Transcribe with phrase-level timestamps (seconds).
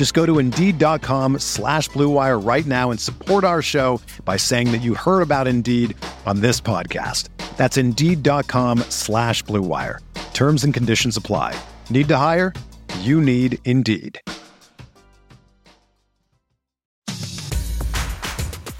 [0.00, 4.78] Just go to Indeed.com slash BlueWire right now and support our show by saying that
[4.78, 7.28] you heard about Indeed on this podcast.
[7.58, 9.98] That's Indeed.com slash BlueWire.
[10.32, 11.54] Terms and conditions apply.
[11.90, 12.54] Need to hire?
[13.00, 14.18] You need Indeed.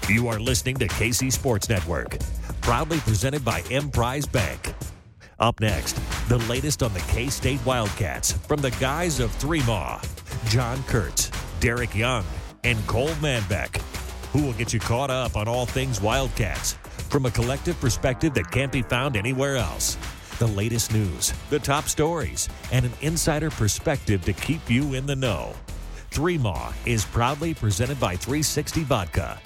[0.09, 2.17] You are listening to KC Sports Network,
[2.61, 4.73] proudly presented by Emprise Bank.
[5.39, 5.93] Up next,
[6.29, 10.01] the latest on the K State Wildcats from the guys of Three Maw,
[10.47, 12.25] John Kurtz, Derek Young,
[12.63, 13.81] and Cole Manbeck,
[14.31, 16.73] who will get you caught up on all things Wildcats
[17.09, 19.97] from a collective perspective that can't be found anywhere else.
[20.39, 25.15] The latest news, the top stories, and an insider perspective to keep you in the
[25.15, 25.53] know.
[26.09, 29.39] Three Maw is proudly presented by 360 Vodka.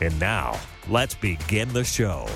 [0.00, 2.26] And now, let's begin the show.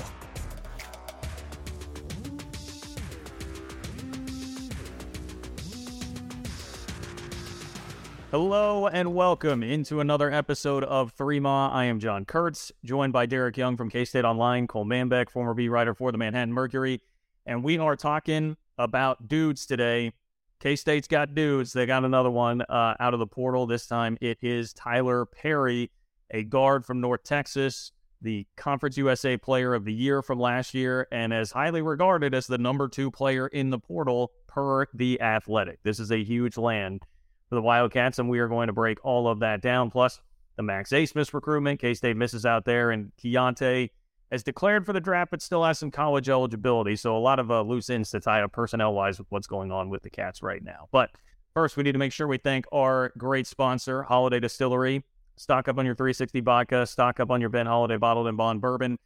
[8.33, 11.69] Hello and welcome into another episode of Three Maw.
[11.69, 15.53] I am John Kurtz, joined by Derek Young from K State Online, Cole Manbeck, former
[15.53, 16.99] beat writer for the Manhattan Mercury,
[17.45, 20.13] and we are talking about dudes today.
[20.59, 21.73] K State's got dudes.
[21.73, 23.67] They got another one uh, out of the portal.
[23.67, 25.91] This time it is Tylor Perry,
[26.31, 31.07] a guard from North Texas, the Conference USA Player of the Year from last year,
[31.11, 35.83] and as highly regarded as the number two player in the portal per the Athletic.
[35.83, 37.05] This is a huge land
[37.53, 39.91] for the Wildcats, and we are going to break all of that down.
[39.91, 40.19] Plus,
[40.55, 41.79] the Max Abmas recruitment.
[41.79, 43.91] K State misses out there, and Keyontae
[44.31, 46.95] has declared for the draft, but still has some college eligibility.
[46.95, 49.71] So a lot of uh, loose ends to tie up personnel wise with what's going
[49.71, 50.87] on with the Cats right now.
[50.91, 51.11] But
[51.53, 55.03] first, we need to make sure we thank our great sponsor, Holiday Distillery.
[55.35, 58.61] Stock up on your 360 vodka, stock up on your Ben Holiday bottled and bond
[58.61, 58.97] bourbon,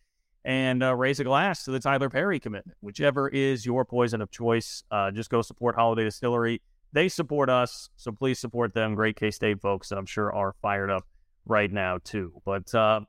[0.46, 2.78] and uh, raise a glass to the Tylor Perry commitment.
[2.80, 6.62] Whichever is your poison of choice, uh, just go support Holiday Distillery
[6.94, 8.96] they support us, so please support them.
[8.96, 11.04] Great K State folks that I'm sure are fired up
[11.46, 12.42] right now too.
[12.46, 13.02] But uh,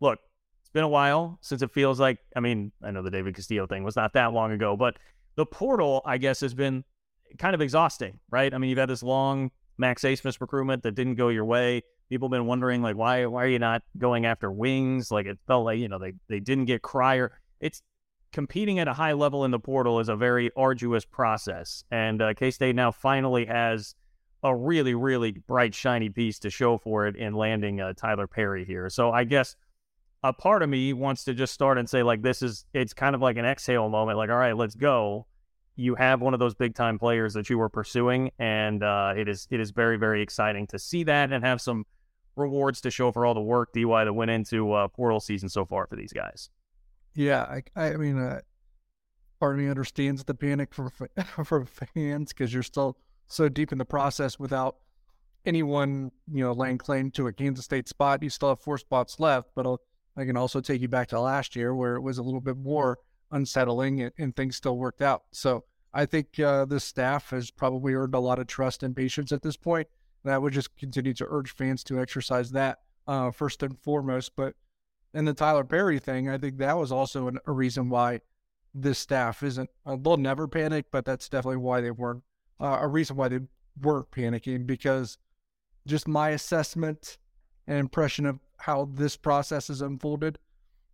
[0.00, 0.18] look,
[0.60, 2.18] it's been a while since it feels like.
[2.34, 4.96] I mean, I know the David Castillo thing was not that long ago, but
[5.36, 6.84] the portal, I guess, has been
[7.38, 8.52] kind of exhausting, right?
[8.52, 11.82] I mean, you've had this long Max Abmas recruitment that didn't go your way.
[12.08, 15.10] People have been wondering, like, why why are you not going after wings?
[15.10, 17.38] Like, it felt like you know they they didn't get Cryer.
[17.60, 17.82] It's
[18.36, 21.82] competing at a high level in the portal is a very arduous process.
[21.90, 23.94] And uh, K State now finally has
[24.42, 28.66] a really, really bright, shiny piece to show for it in landing uh, Tylor Perry
[28.66, 28.90] here.
[28.90, 29.56] So I guess
[30.22, 33.14] a part of me wants to just start and say, like, this is, it's kind
[33.14, 34.18] of like an exhale moment.
[34.18, 35.26] Like, all right, let's go.
[35.74, 39.28] You have one of those big time players that you were pursuing, and uh, it
[39.28, 41.86] is it is very very exciting to see that and have some
[42.34, 45.64] rewards to show for all the work DY that went into uh, portal season so
[45.64, 46.50] far for these guys.
[47.16, 48.40] Yeah, I, I mean, uh,
[49.40, 50.90] part of me understands the panic for
[51.44, 54.76] for fans because you're still so deep in the process without
[55.46, 58.22] anyone, you know, laying claim to a Kansas State spot.
[58.22, 59.80] You still have four spots left, but I'll,
[60.16, 62.58] i can also take you back to last year where it was a little bit
[62.58, 62.98] more
[63.32, 65.22] unsettling and, and things still worked out.
[65.32, 69.40] So I think uh, staff has probably earned a lot of trust and patience at
[69.40, 69.88] this point,
[70.22, 74.32] and I would just continue to urge fans to exercise that uh, first and foremost.
[74.36, 74.54] But
[75.16, 78.20] and the Tylor Perry thing, I think that was also an, a reason why
[78.74, 79.70] this staff isn't.
[79.86, 82.22] Uh, they'll never panic, but that's definitely why they weren't.
[82.60, 83.40] Uh, a reason why they
[83.80, 85.16] weren't panicking because
[85.86, 87.16] just my assessment
[87.66, 90.38] and impression of how this process has unfolded.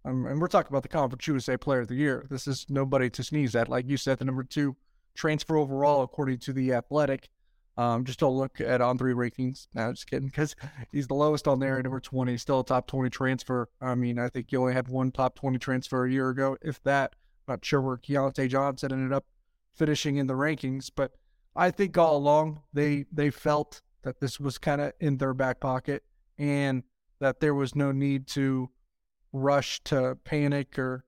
[0.05, 2.27] Um, and we're talking about the Conference USA Player of the Year.
[2.31, 3.69] This is nobody to sneeze at.
[3.69, 4.77] Like you said, the number two
[5.15, 7.29] transfer overall, according to the Athletic.
[7.77, 9.67] Um, just don't look at on three rankings.
[9.75, 10.55] No, just kidding, because
[10.91, 13.69] he's the lowest on there at number 20, still a top 20 transfer.
[13.81, 16.83] I mean, I think you only had one top 20 transfer a year ago, if
[16.85, 17.15] that.
[17.49, 19.25] Not sure where Keyontae Johnson ended up
[19.75, 21.13] finishing in the rankings, but
[21.57, 25.61] I think all along they they felt that this was kind of in their back
[25.61, 26.05] pocket
[26.39, 26.85] and
[27.21, 28.71] that there was no need to
[29.33, 31.05] rush to panic or,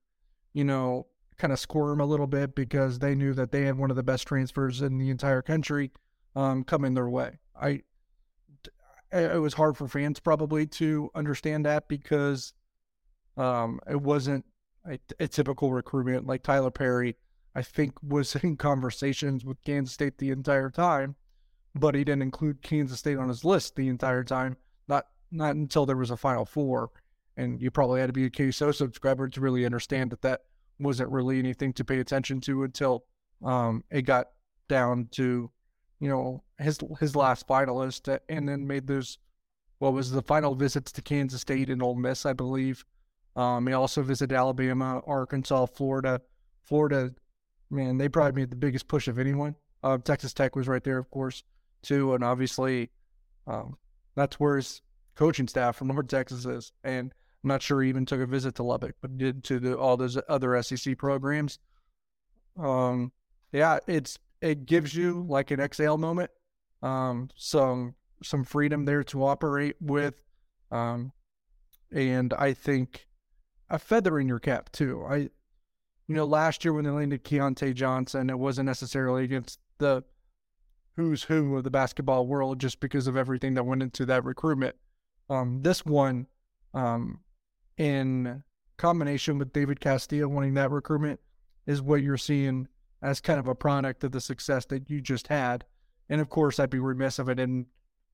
[0.53, 1.07] you know,
[1.39, 4.03] kind of squirm a little bit because they knew that they had one of the
[4.03, 5.91] best transfers in the entire country
[6.37, 7.39] um, coming their way.
[7.61, 7.83] I
[9.13, 12.53] it was hard for fans probably to understand that because
[13.37, 14.45] um, it wasn't
[14.85, 17.17] a, a, typical recruitment like Tylor Perry.
[17.55, 21.15] I think was in conversations with Kansas State the entire time,
[21.75, 24.57] but he didn't include Kansas State on his list the entire time.
[24.89, 26.91] Not not until there was a Final Four,
[27.37, 30.41] and you probably had to be a KSO subscriber to really understand that that
[30.81, 33.05] wasn't really anything to pay attention to until
[33.45, 34.29] um, it got
[34.69, 35.51] down to
[36.05, 39.17] you know his his last finalist, and then made those
[39.79, 42.85] what was the final visits to Kansas State and Ole Miss, I believe.
[43.37, 46.21] Um, he also visited Alabama, Arkansas, Florida.
[46.63, 47.15] Florida,
[47.71, 49.57] man, they probably made the biggest push of anyone.
[49.83, 51.43] Uh, Texas Tech was right there, of course,
[51.83, 52.91] too, and obviously,
[53.47, 53.77] um,
[54.15, 54.83] that's where his
[55.15, 56.73] coaching staff from North Texas is.
[56.85, 57.13] And
[57.43, 59.97] I'm not sure he even took a visit to Lubbock, but did to the, all
[59.97, 61.59] those other SEC programs.
[62.59, 63.11] Um,
[63.53, 66.31] yeah, it's it gives you like an exhale moment,
[66.83, 70.23] um, some some freedom there to operate with,
[70.71, 71.13] um,
[71.91, 73.09] and I think
[73.71, 75.05] a feather in your cap too.
[75.09, 80.05] I, you know, last year when they landed Keyontae Johnson, it wasn't necessarily against the
[80.97, 84.77] who's who of the basketball world just because of everything that went into that recruitment.
[85.31, 86.27] Um, this one,
[86.75, 87.21] um,
[87.79, 88.45] in
[88.77, 91.21] combination with David Castillo winning that recruitment
[91.67, 92.69] is what you're seeing
[93.05, 95.65] as kind of a product of the success that you just had.
[96.09, 97.67] And of course, I'd be remiss if I didn't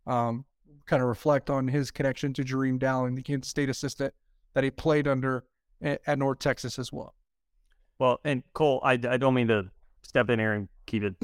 [0.07, 0.45] um,
[0.87, 4.13] kind of reflect on his connection to Jareem Dowling, the Kansas State assistant
[4.55, 5.45] that he played under
[5.81, 7.15] at North Texas as well.
[8.01, 9.71] Well, and Cole, I, I don't mean to
[10.03, 11.15] step in here and keep it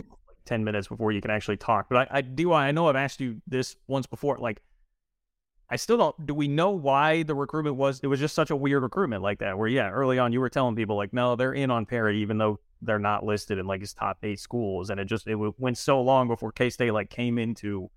[0.45, 3.21] 10 minutes before you can actually talk, but I, I do, I know I've asked
[3.21, 4.39] you this once before.
[4.39, 4.63] Like,
[5.69, 6.27] I still don't.
[6.27, 7.99] Do we know why the recruitment was?
[8.01, 9.59] It was just such a weird recruitment like that.
[9.59, 12.39] Where yeah, early on you were telling people like, no, they're in on Perry, even
[12.39, 15.79] though they're not listed in like his top eight schools, and it just it went
[15.79, 17.91] so long before K State like came into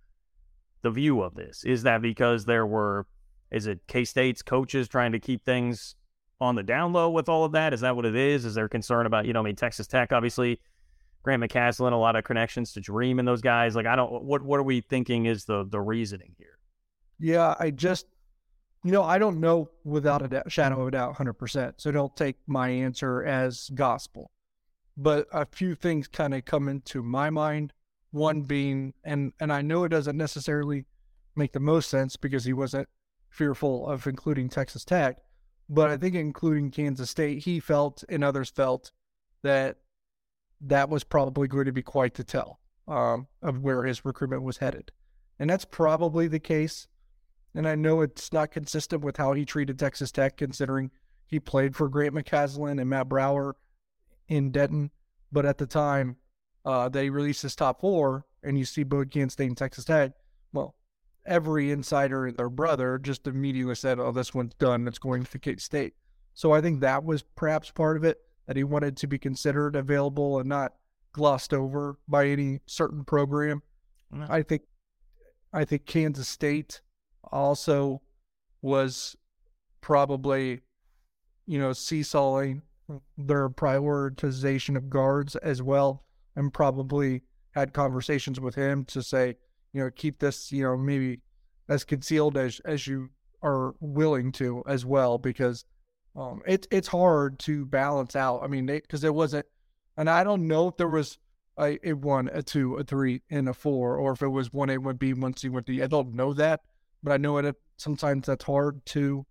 [0.82, 1.64] the view of this.
[1.64, 3.06] Is that because there were,
[3.52, 5.96] is it K State's coaches trying to keep things
[6.42, 7.74] on the down low with all of that?
[7.74, 8.46] Is that what it is?
[8.46, 10.60] Is there concern about you know, I mean, Texas Tech obviously.
[11.22, 13.76] Grant McCasland a lot of connections to Dream and those guys.
[13.76, 14.24] Like, I don't.
[14.24, 16.58] What what are we thinking is the the reasoning here?
[17.20, 18.06] Yeah, I just,
[18.84, 21.74] you know, I don't know without a doubt, shadow of a doubt, 100%.
[21.78, 24.32] So don't take my answer as gospel.
[25.02, 27.72] But a few things kind of come into my mind.
[28.12, 30.86] One being, and and I know it doesn't necessarily
[31.36, 32.90] make the most sense because he wasn't
[33.30, 35.20] fearful of including Texas Tech,
[35.70, 38.92] but I think including Kansas State, he felt and others felt
[39.44, 39.78] that
[40.60, 44.58] that was probably going to be quite the tell um, of where his recruitment was
[44.58, 44.92] headed.
[45.38, 46.88] And that's probably the case.
[47.56, 50.92] And I know it's not consistent with how he treated Texas Tech, considering
[51.26, 53.56] he played for Grant McCasland and Matt Brower
[54.30, 54.92] in Denton.
[55.32, 56.16] But at the time,
[56.64, 60.12] uh, they released his top four, and you see both Kansas State and Texas Tech.
[60.54, 60.76] Well,
[61.26, 64.88] every insider and their brother just immediately said, "Oh, this one's done.
[64.88, 65.94] It's going to K State."
[66.34, 68.18] So I think that was perhaps part of it
[68.48, 70.74] that he wanted to be considered available and not
[71.12, 73.62] glossed over by any certain program.
[74.14, 74.32] Mm-hmm.
[74.32, 74.64] I think,
[75.54, 76.82] I think Kansas State
[77.32, 78.02] also
[78.62, 79.16] was
[79.82, 80.62] probably,
[81.46, 82.64] you know, seesawing
[83.18, 86.04] their prioritization of guards as well,
[86.36, 89.36] and probably had conversations with him to say,
[89.74, 91.20] you know, keep this, you know, maybe
[91.68, 93.10] as concealed as as you
[93.42, 95.66] are willing to as well, because
[96.16, 98.42] um, it's it's hard to balance out.
[98.44, 99.46] I mean, because it wasn't,
[99.98, 101.18] and I don't know if there was
[101.60, 104.70] a, a one, a two, a three, and a four, or if it was one
[104.70, 105.84] A, one B, one C, one D.
[105.84, 106.62] I don't know that,
[107.04, 109.26] but I know it sometimes that's hard to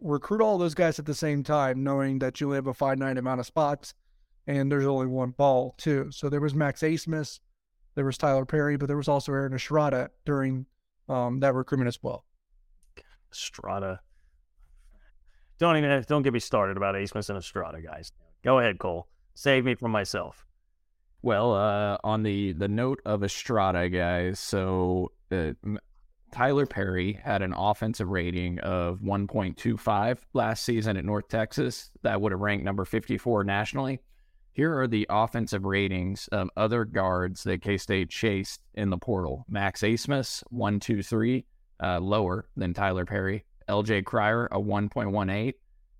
[0.00, 3.18] recruit all those guys at the same time, knowing that you only have a finite
[3.18, 3.94] amount of spots
[4.46, 6.08] and there's only one ball too.
[6.10, 7.40] So there was Max Abmas,
[7.94, 10.66] there was Tylor Perry, but there was also Aaron Estrada during
[11.08, 12.24] um, that recruitment as well.
[13.32, 14.00] Estrada.
[15.58, 18.12] Don't even don't get me started about Abmas and Estrada, guys.
[18.42, 19.08] Go ahead, Cole.
[19.34, 20.44] Save me from myself.
[21.22, 24.38] Well, uh, on the the note of Estrada, guys.
[24.40, 25.52] So uh,
[26.34, 31.92] Tylor Perry had an offensive rating of 1.25 last season at North Texas.
[32.02, 34.00] That would have ranked number 54 nationally.
[34.50, 39.44] Here are the offensive ratings of other guards that K State chased in the portal
[39.48, 41.46] Max Abmas, 123,
[41.80, 43.44] uh, lower than Tylor Perry.
[43.68, 45.54] LJ Cryer, a 1.18.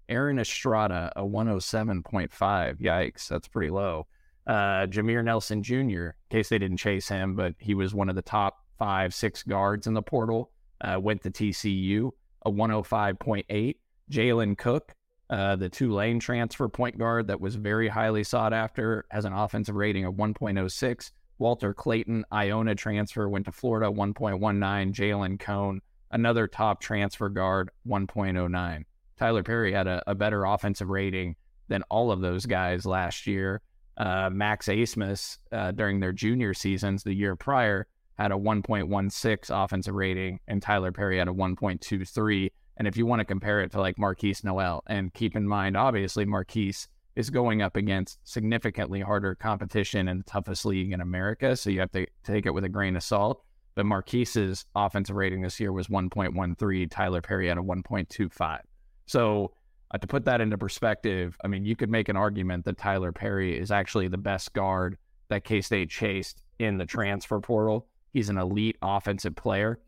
[0.08, 2.80] Aaron Estrada, a 107.5.
[2.80, 4.08] Yikes, that's pretty low.
[4.48, 8.22] Uh, Jameer Nelson Jr., K State didn't chase him, but he was one of the
[8.22, 10.50] top five, six guards in the portal.
[10.80, 12.10] Uh, went to TCU,
[12.44, 13.76] a 105.8.
[14.10, 14.94] Jalen Cook,
[15.30, 19.74] Uh, the Tulane transfer point guard that was very highly sought after has an offensive
[19.74, 21.10] rating of 1.06.
[21.38, 24.92] Walter Clayton, Iona transfer, went to Florida, 1.19.
[24.92, 28.84] Jalen Cone, another top transfer guard, 1.09.
[29.18, 31.36] Tylor Perry had a, a better offensive rating
[31.68, 33.62] than all of those guys last year.
[33.96, 37.86] Uh, Max Abmas, uh, during their junior seasons the year prior,
[38.18, 42.50] had a 1.16 offensive rating, and Tylor Perry had a 1.23.
[42.76, 45.76] And if you want to compare it to like Markquis Nowell, and keep in mind,
[45.76, 51.56] obviously, Markquis is going up against significantly harder competition in the toughest league in America.
[51.56, 53.44] So you have to take it with a grain of salt.
[53.75, 56.90] But Markquis's offensive rating this year was 1.13.
[56.90, 58.61] Tylor Perry had a 1.25.
[59.06, 59.52] So
[59.90, 63.12] uh, to put that into perspective, I mean, you could make an argument that Tylor
[63.12, 64.97] Perry is actually the best guard
[65.28, 67.88] that K State chased in the transfer portal.
[68.14, 69.80] He's an elite offensive player.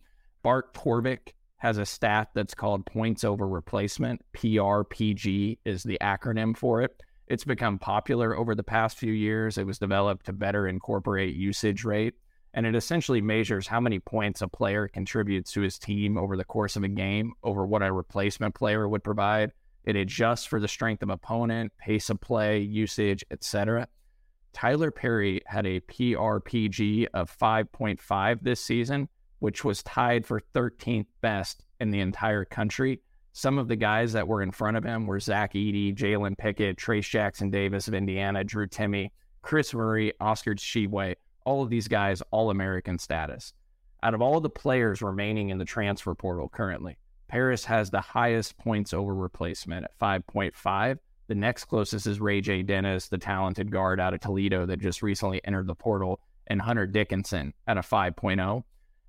[0.43, 4.21] Bart Torvik has a stat that's called points over replacement.
[4.37, 7.01] PRPG is the acronym for it.
[7.29, 9.59] It's become popular over the past few years.
[9.59, 12.15] It was developed to better incorporate usage rate,
[12.53, 16.45] and it essentially measures how many points a player contributes to his team over the
[16.45, 19.53] course of a game over what a replacement player would provide.
[19.85, 23.87] It adjusts for the strength of opponent, pace of play, usage, etc.
[24.57, 29.07] Tylor Perry had a PRPG of 5.5 this season,
[29.41, 33.03] which was tied for 13th best in the entire country.
[33.35, 36.79] Some of the guys that were in front of him were Zach Edey, Jalen Pickett,
[36.79, 39.11] Trayce Jackson Davis of Indiana, Drew Timme,
[39.43, 41.17] Kris Murray, Oscar Tshiebwe.
[41.45, 43.53] All of these guys, all American status.
[44.03, 46.97] Out of all the players remaining in the transfer portal currently,
[47.29, 50.97] Paris has the highest points over replacement at 5.5.
[51.29, 52.63] The next closest is Ray J.
[52.63, 56.87] Dennis, the talented guard out of Toledo that just recently entered the portal, and Hunter
[56.87, 58.63] Dickinson at a 5.0.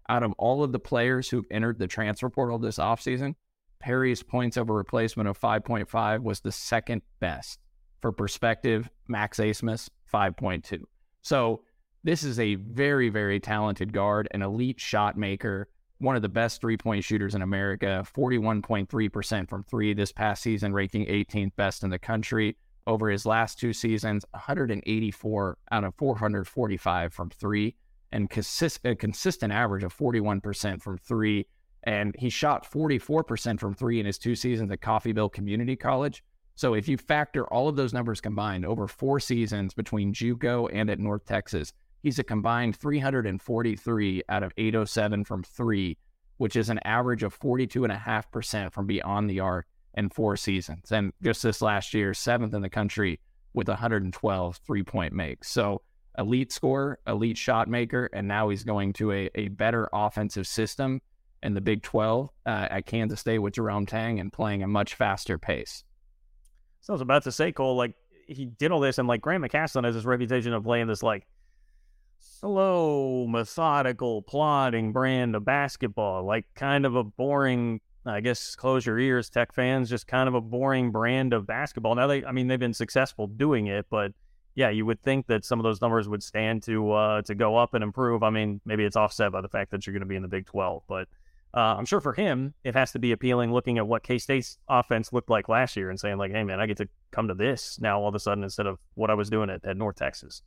[0.09, 3.35] Out of all of the players who've entered the transfer portal this offseason,
[3.79, 7.59] Perry's points over replacement of 5.5 was the second best.
[8.01, 10.81] For perspective, Max Abmas, 5.2.
[11.21, 11.61] So
[12.03, 15.67] this is a very, very talented guard, an elite shot maker,
[15.99, 20.73] one of the best three point shooters in America, 41.3% from three this past season,
[20.73, 22.57] ranking 18th best in the country.
[22.85, 27.75] Over his last two seasons, 184 out of 445 from three,
[28.13, 31.47] and consist- a consistent average of 41% from three
[31.87, 36.21] and he shot 44% from three in his two seasons at Coffeyville Community College.
[36.55, 40.89] So if you factor all of those numbers combined over four seasons between JUCO and
[40.89, 41.71] at North Texas,
[42.03, 45.97] he's a combined 343 out of 807 from three,
[46.37, 50.91] which is an average of 42.5% from beyond the arc in four seasons.
[50.91, 53.19] And just this last year, seventh in the country
[53.53, 55.49] with 112 three point makes.
[55.49, 55.81] So
[56.17, 61.01] elite scorer, elite shot maker, and now he's going to a, a better offensive system
[61.43, 64.95] in the Big 12 uh, at Kansas State with Jerome Tang and playing a much
[64.95, 65.83] faster pace.
[66.81, 67.93] So I was about to say, Cole, like
[68.27, 71.27] he did all this, and like Grant McCasland has this reputation of playing this like
[72.19, 77.81] slow, methodical, plodding brand of basketball, like kind of a boring.
[78.05, 79.89] I guess close your ears, Tech fans.
[79.89, 81.95] Just kind of a boring brand of basketball.
[81.95, 84.13] Now they, I mean, they've been successful doing it, but
[84.55, 87.57] yeah, you would think that some of those numbers would stand to uh, to go
[87.57, 88.23] up and improve.
[88.23, 90.27] I mean, maybe it's offset by the fact that you're going to be in the
[90.27, 91.07] Big 12, but
[91.53, 94.57] uh, I'm sure for him, it has to be appealing looking at what K State's
[94.67, 97.33] offense looked like last year and saying, like, hey, man, I get to come to
[97.33, 99.95] this now all of a sudden instead of what I was doing at, at North
[99.95, 100.41] Texas.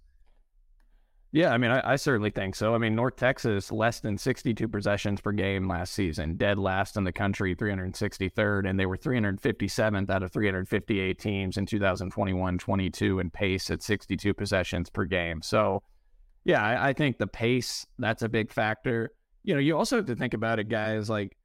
[1.32, 2.74] Yeah, I mean, I, I, certainly think so.
[2.74, 7.04] I mean, North Texas, less than 62 possessions per game last season, dead last in
[7.04, 13.32] the country, 363rd, and they were 357th out of 358 teams in 2021 22 and
[13.32, 15.40] pace at 62 possessions per game.
[15.40, 15.84] So,
[16.42, 20.06] yeah, I, I think the pace, that's a big factor you know, you also have
[20.06, 21.08] to think about it, guys.
[21.08, 21.36] Like,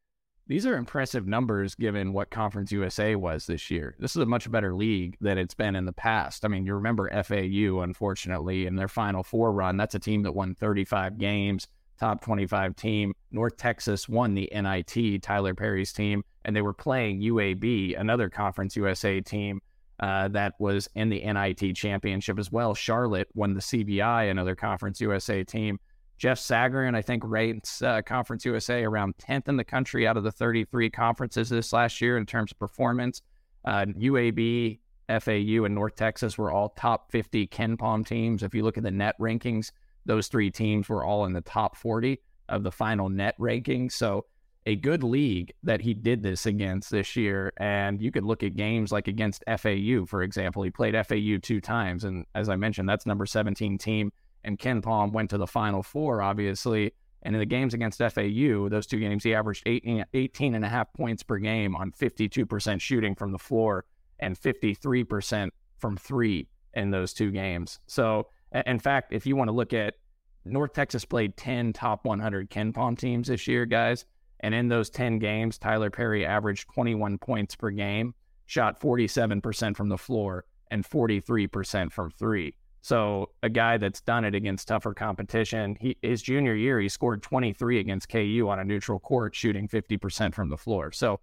[0.47, 3.95] these are impressive numbers given what Conference USA was this year.
[3.99, 6.45] This is a much better league than it's been in the past.
[6.45, 9.77] I mean, you remember FAU, unfortunately, in their Final Four run.
[9.77, 11.67] That's a team that won 35 games,
[11.99, 13.13] top 25 team.
[13.31, 18.75] North Texas won the NIT, Tylor Perry's team, and they were playing UAB, another Conference
[18.75, 19.61] USA team
[19.99, 22.75] uh, that was in the NIT championship as well.
[22.75, 25.79] Charlotte won the CBI, another Conference USA team.
[26.17, 30.23] Jeff Sagarin, I think, rates uh, Conference USA around 10th in the country out of
[30.23, 33.21] the 33 conferences this last year in terms of performance.
[33.65, 34.79] Uh, UAB,
[35.09, 38.43] FAU, and North Texas were all top 50 KenPom teams.
[38.43, 39.71] If you look at the net rankings,
[40.05, 43.93] those three teams were all in the top 40 of the final net rankings.
[43.93, 44.25] So,
[44.67, 47.53] a good league that he did this against this year.
[47.57, 50.63] And you could look at games like against FAU, for example.
[50.63, 52.03] He played FAU two times.
[52.03, 54.11] And as I mentioned, that's number 17 team
[54.45, 56.93] and KenPom went to the Final Four, obviously.
[57.23, 60.69] And in the games against FAU, those two games, he averaged 18, 18 and a
[60.69, 63.85] half points per game on 52% shooting from the floor
[64.19, 65.49] and 53%
[65.79, 67.79] from three in those two games.
[67.87, 68.27] So,
[68.67, 69.95] in fact, if you want to look at
[70.45, 74.05] North Texas played 10 top 100 KenPom teams this year, guys.
[74.41, 78.13] And in those 10 games, Tylor Perry averaged 21 points per game,
[78.45, 82.55] shot 47% from the floor, and 43% from three.
[82.85, 85.75] So a guy that's done it against tougher competition.
[85.81, 90.35] He, his junior year, he scored 23 against KU on a neutral court, shooting 50%
[90.35, 90.91] from the floor.
[90.91, 91.19] So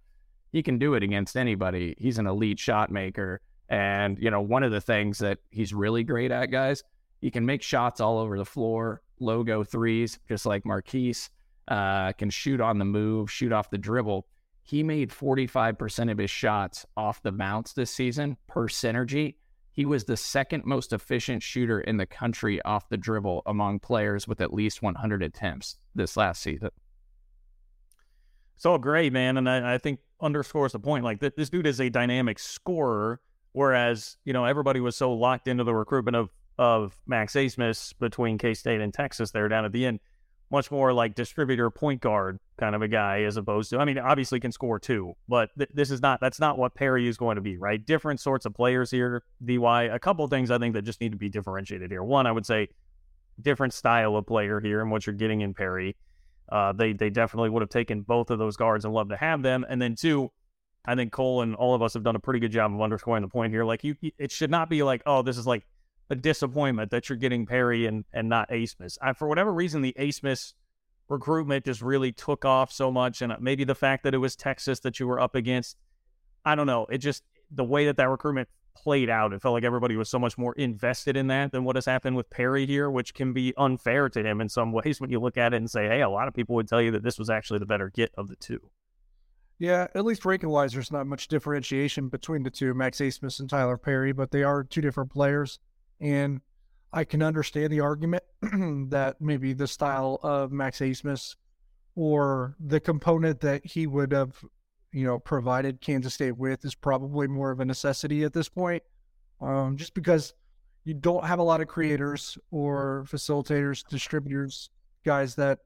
[0.51, 1.95] he can do it against anybody.
[1.97, 3.39] He's an elite shot maker.
[3.69, 6.83] And, you know, one of the things that he's really great at, guys,
[7.21, 11.29] he can make shots all over the floor, logo threes, just like Markquis,
[11.69, 14.27] uh, can shoot on the move, shoot off the dribble.
[14.63, 19.35] He made 45% of his shots off the bounce this season per synergy
[19.73, 24.27] he was the second most efficient shooter in the country off the dribble among players
[24.27, 26.69] with at least 100 attempts this last season.
[28.55, 29.37] It's all great, man.
[29.37, 31.03] And I, I think underscores the point.
[31.03, 33.19] Like, th- this dude is a dynamic scorer,
[33.51, 38.37] whereas, you know, everybody was so locked into the recruitment of, of Max Abmas between
[38.37, 39.99] K State and Texas there down at the end
[40.53, 43.97] much more like distributor point guard kind of a guy as opposed to I mean
[43.97, 47.37] obviously can score too but th- this is not that's not what Perry is going
[47.37, 47.83] to be right?
[47.83, 51.17] Different sorts of players here DY a couple things I think that just need to
[51.17, 52.03] be differentiated here.
[52.03, 52.69] One I would say
[53.41, 55.97] different style of player here and what you're getting in Perry.
[56.47, 59.41] Uh, they they definitely would have taken both of those guards and love to have
[59.41, 60.31] them and then two
[60.85, 63.23] I think Cole and all of us have done a pretty good job of underscoring
[63.23, 63.65] the point here.
[63.65, 65.65] Like you it should not be like oh this is like
[66.13, 68.97] a disappointment that you're getting Perry and, and not Abmas.
[69.01, 70.53] I, for whatever reason, the Abmas
[71.09, 73.21] recruitment just really took off so much.
[73.21, 75.75] And uh, maybe the fact that it was Texas that you were up against,
[76.45, 76.85] I don't know.
[76.85, 80.19] It just, the way that that recruitment played out, it felt like everybody was so
[80.19, 83.53] much more invested in that than what has happened with Perry here, which can be
[83.57, 86.09] unfair to him in some ways when you look at it and say, hey, a
[86.09, 88.35] lot of people would tell you that this was actually the better get of the
[88.35, 88.59] two.
[89.59, 93.49] Yeah, at least ranking wise, there's not much differentiation between the two, Max Abmas and
[93.49, 95.59] Tylor Perry, but they are two different players.
[95.99, 96.41] And
[96.91, 101.35] I can understand the argument that maybe the style of Max Abmas
[101.95, 104.35] or the component that he would have,
[104.91, 108.83] you know, provided Kansas State with is probably more of a necessity at this point.
[109.41, 110.33] Um, just because
[110.85, 114.69] you don't have a lot of creators or facilitators, distributors,
[115.05, 115.59] guys that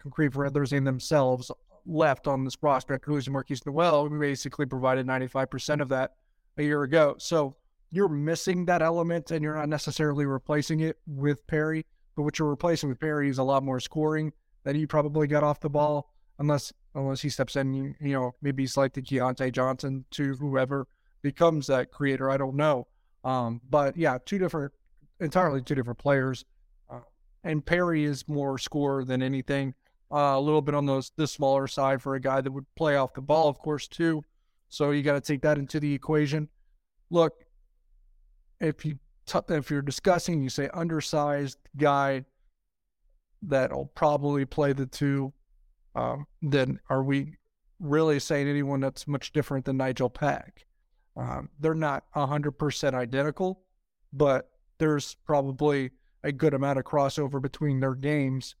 [0.00, 1.50] can create for others and themselves
[1.86, 3.08] left on this prospect.
[3.08, 6.14] Losing Markquis Nowell, we basically provided 95% of that
[6.56, 7.16] a year ago.
[7.18, 7.56] So
[7.94, 11.86] you're missing that element and you're not necessarily replacing it with Perry.
[12.16, 14.32] But what you're replacing with Perry is a lot more scoring
[14.64, 17.74] that he probably got off the ball, unless unless he steps in.
[17.74, 20.86] You, know, maybe he's like the Keyontae Johnson to whoever
[21.22, 22.30] becomes that creator.
[22.30, 22.88] I don't know.
[23.24, 24.72] Um, but yeah, two different,
[25.20, 26.44] entirely two different players.
[26.90, 27.00] Uh,
[27.42, 29.74] and Perry is more scorer than anything.
[30.12, 32.96] Uh, a little bit on those the smaller side for a guy that would play
[32.96, 34.22] off the ball, of course, too.
[34.68, 36.48] So you got to take that into the equation.
[37.10, 37.43] Look,
[38.64, 42.24] if you t- if you're discussing, you say undersized guy
[43.42, 45.32] that'll probably play the two.
[45.94, 47.36] Um, then are we
[47.78, 50.66] really saying anyone that's much different than Nigel Pack?
[51.16, 53.62] Um, they're not hundred percent identical,
[54.12, 55.90] but there's probably
[56.24, 58.56] a good amount of crossover between their games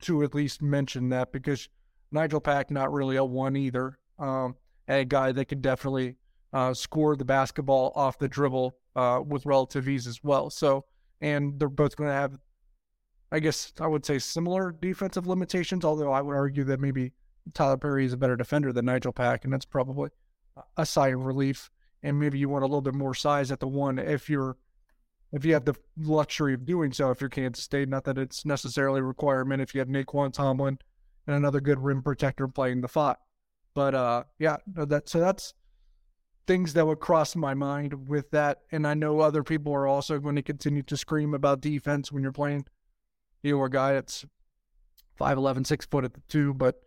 [0.00, 1.68] to at least mention that because
[2.12, 3.98] Nigel Pack not really a one either.
[4.18, 4.56] Um,
[4.88, 6.16] a guy that could definitely
[6.52, 10.50] uh, score the basketball off the dribble uh, with relative ease as well.
[10.50, 10.84] So,
[11.20, 12.36] and they're both going to have,
[13.30, 15.84] I guess I would say, similar defensive limitations.
[15.84, 17.12] Although I would argue that maybe
[17.54, 20.10] Tylor Perry is a better defender than Nigel Pack, and that's probably
[20.76, 21.70] a sigh of relief.
[22.02, 24.56] And maybe you want a little bit more size at the one if you're
[25.30, 27.10] if you have the luxury of doing so.
[27.12, 29.62] If you're Kansas State, not that it's necessarily a requirement.
[29.62, 30.78] If you have Nae'Qwan Tomlin
[31.26, 33.16] and another good rim protector playing the five,
[33.74, 35.54] but uh, yeah, that so that's
[36.48, 38.62] things that would cross my mind with that.
[38.72, 42.22] And I know other people are also going to continue to scream about defense when
[42.22, 42.64] you're playing
[43.42, 44.24] you know, a guy that's
[45.20, 46.54] 5'11, 6 foot at the two.
[46.54, 46.80] But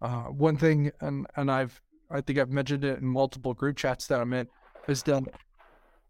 [0.00, 4.06] uh, one thing, and, and I've, I think I've mentioned it in multiple group chats
[4.06, 4.46] that I'm in,
[4.86, 5.24] is that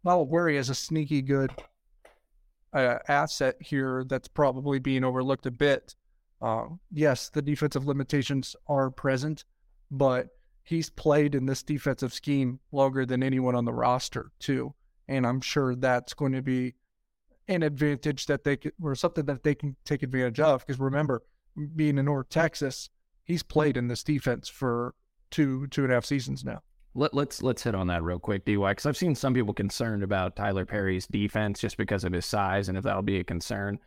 [0.05, 1.51] Mal Worry is a sneaky good
[2.75, 5.97] uh, asset here that's probably being overlooked a bit.
[6.43, 9.45] Uh, yes, the defensive limitations are present,
[9.91, 10.29] but
[10.63, 14.75] he's played in this defensive scheme longer than anyone on the roster too,
[15.09, 16.75] and I'm sure that's going to be
[17.49, 20.65] an advantage that they could, or something that they can take advantage of.
[20.65, 21.23] Because remember,
[21.77, 22.91] being in North Texas,
[23.25, 24.95] he's played in this defense for
[25.31, 26.61] two two and a half seasons now.
[26.95, 30.03] Let, let's let's hit on that real quick, DY, because I've seen some people concerned
[30.03, 33.79] about Tylor Perry's defense just because of his size and if that'll be a concern.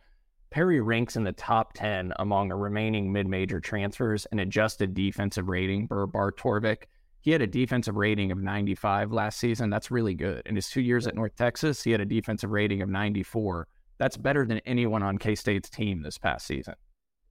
[0.50, 5.48] Perry ranks in the top 10 among the remaining mid major transfers and adjusted defensive
[5.48, 6.84] rating per Bart Torvik.
[7.20, 9.68] he had a defensive rating of 95 last season.
[9.70, 10.42] That's really good.
[10.46, 13.66] In his two years at North Texas, he had a defensive rating of 94.
[13.98, 16.74] That's better than anyone on K State's team this past season.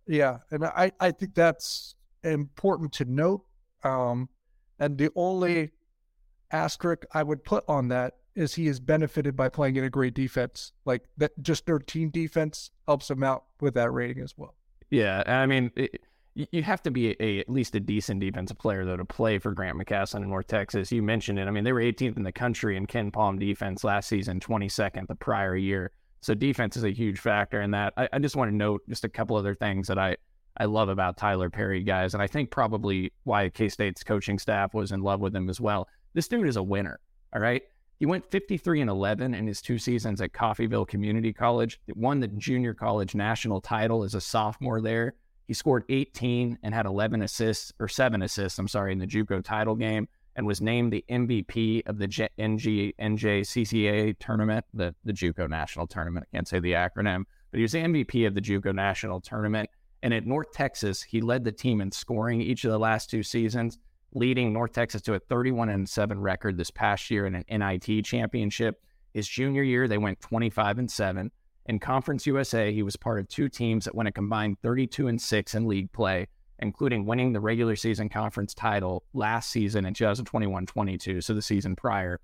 [0.08, 3.44] Yeah, and I, I think that's important to note.
[3.84, 4.30] Um,
[4.80, 5.72] and the only
[6.52, 10.14] asterisk I would put on that is he is benefited by playing in a great
[10.14, 10.74] defense.
[10.86, 14.56] Like that, just their team defense helps him out with that rating as well.
[14.90, 16.02] Yeah, I mean, it,
[16.36, 19.54] you have to be a, at least a decent defensive player though to play for
[19.54, 20.92] Grant McCasland in North Texas.
[20.92, 21.48] You mentioned it.
[21.48, 25.16] I mean, they were 18th in the country in KenPom defense last season, 22nd the
[25.16, 25.92] prior year.
[26.22, 27.94] So defense is a huge factor in that.
[27.96, 30.18] I, I just want to note just a couple other things that I
[30.58, 34.74] I love about Tylor Perry, guys, and I think probably why K State's coaching staff
[34.74, 35.88] was in love with him as well.
[36.14, 37.00] This dude is a winner.
[37.34, 37.62] All right.
[37.98, 41.80] He went 53 and 11 in his two seasons at Coffeyville Community College.
[41.96, 45.16] Won the junior college national title as a sophomore there.
[45.48, 49.44] He scored 18 and had 11 assists, or seven assists, I'm sorry, in the JUCO
[49.44, 55.50] title game, and was named the MVP of the NG, NJCCA tournament, the, the JUCO
[55.50, 56.28] national tournament.
[56.30, 59.70] I can't say the acronym, but he was the MVP of the JUCO national tournament.
[60.04, 63.24] And at North Texas, he led the team in scoring each of the last two
[63.24, 63.80] seasons
[64.16, 68.06] leading North Texas to a 31 and 7 record this past year in an NIT
[68.06, 68.82] championship.
[69.14, 71.30] His junior year, they went 25 and 7.
[71.68, 75.22] In Conference USA, he was part of two teams that went a combined 32 and
[75.22, 76.28] 6 in league play,
[76.60, 81.76] including winning the regular season conference title last season in 2021 22, so the season
[81.76, 82.20] prior.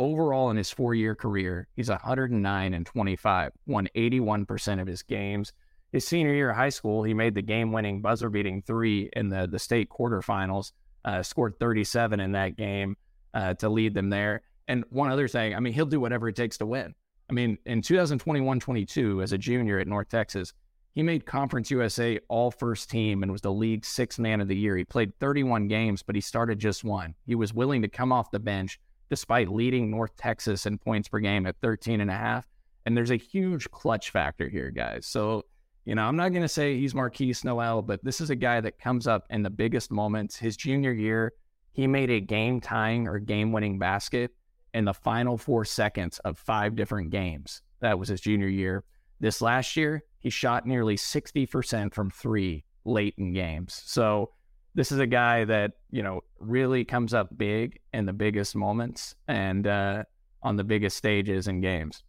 [0.00, 5.52] Overall, in his four year career, he's 109 and 25, won 81% of his games.
[5.92, 9.28] His senior year of high school, he made the game winning buzzer beating three in
[9.28, 10.72] the, the state quarterfinals
[11.04, 12.96] uh, scored 37 in that game
[13.34, 14.42] uh, to lead them there.
[14.66, 16.94] And one other thing, I mean, he'll do whatever it takes to win.
[17.30, 20.52] I mean, in 2021 22, as a junior at North Texas,
[20.94, 24.56] he made Conference USA all first team and was the league sixth man of the
[24.56, 24.76] year.
[24.76, 27.14] He played 31 games, but he started just one.
[27.26, 28.80] He was willing to come off the bench
[29.10, 32.46] despite leading North Texas in points per game at 13 and a half.
[32.84, 35.06] And there's a huge clutch factor here, guys.
[35.06, 35.44] So
[35.88, 38.60] you know, I'm not going to say he's Markquis Nowell, but this is a guy
[38.60, 40.36] that comes up in the biggest moments.
[40.36, 41.32] His junior year,
[41.72, 44.32] he made a game tying or game winning basket
[44.74, 47.62] in the final four seconds of five different games.
[47.80, 48.84] That was his junior year.
[49.18, 53.82] This last year, he shot nearly 60% from three late in games.
[53.86, 54.32] So
[54.74, 59.14] this is a guy that, you know, really comes up big in the biggest moments
[59.26, 60.04] and uh,
[60.42, 62.02] on the biggest stages in games.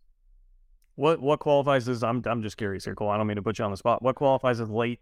[0.99, 3.09] What what qualifies as I'm I'm just curious here, Cole.
[3.09, 4.01] I don't mean to put you on the spot.
[4.01, 4.99] What qualifies as late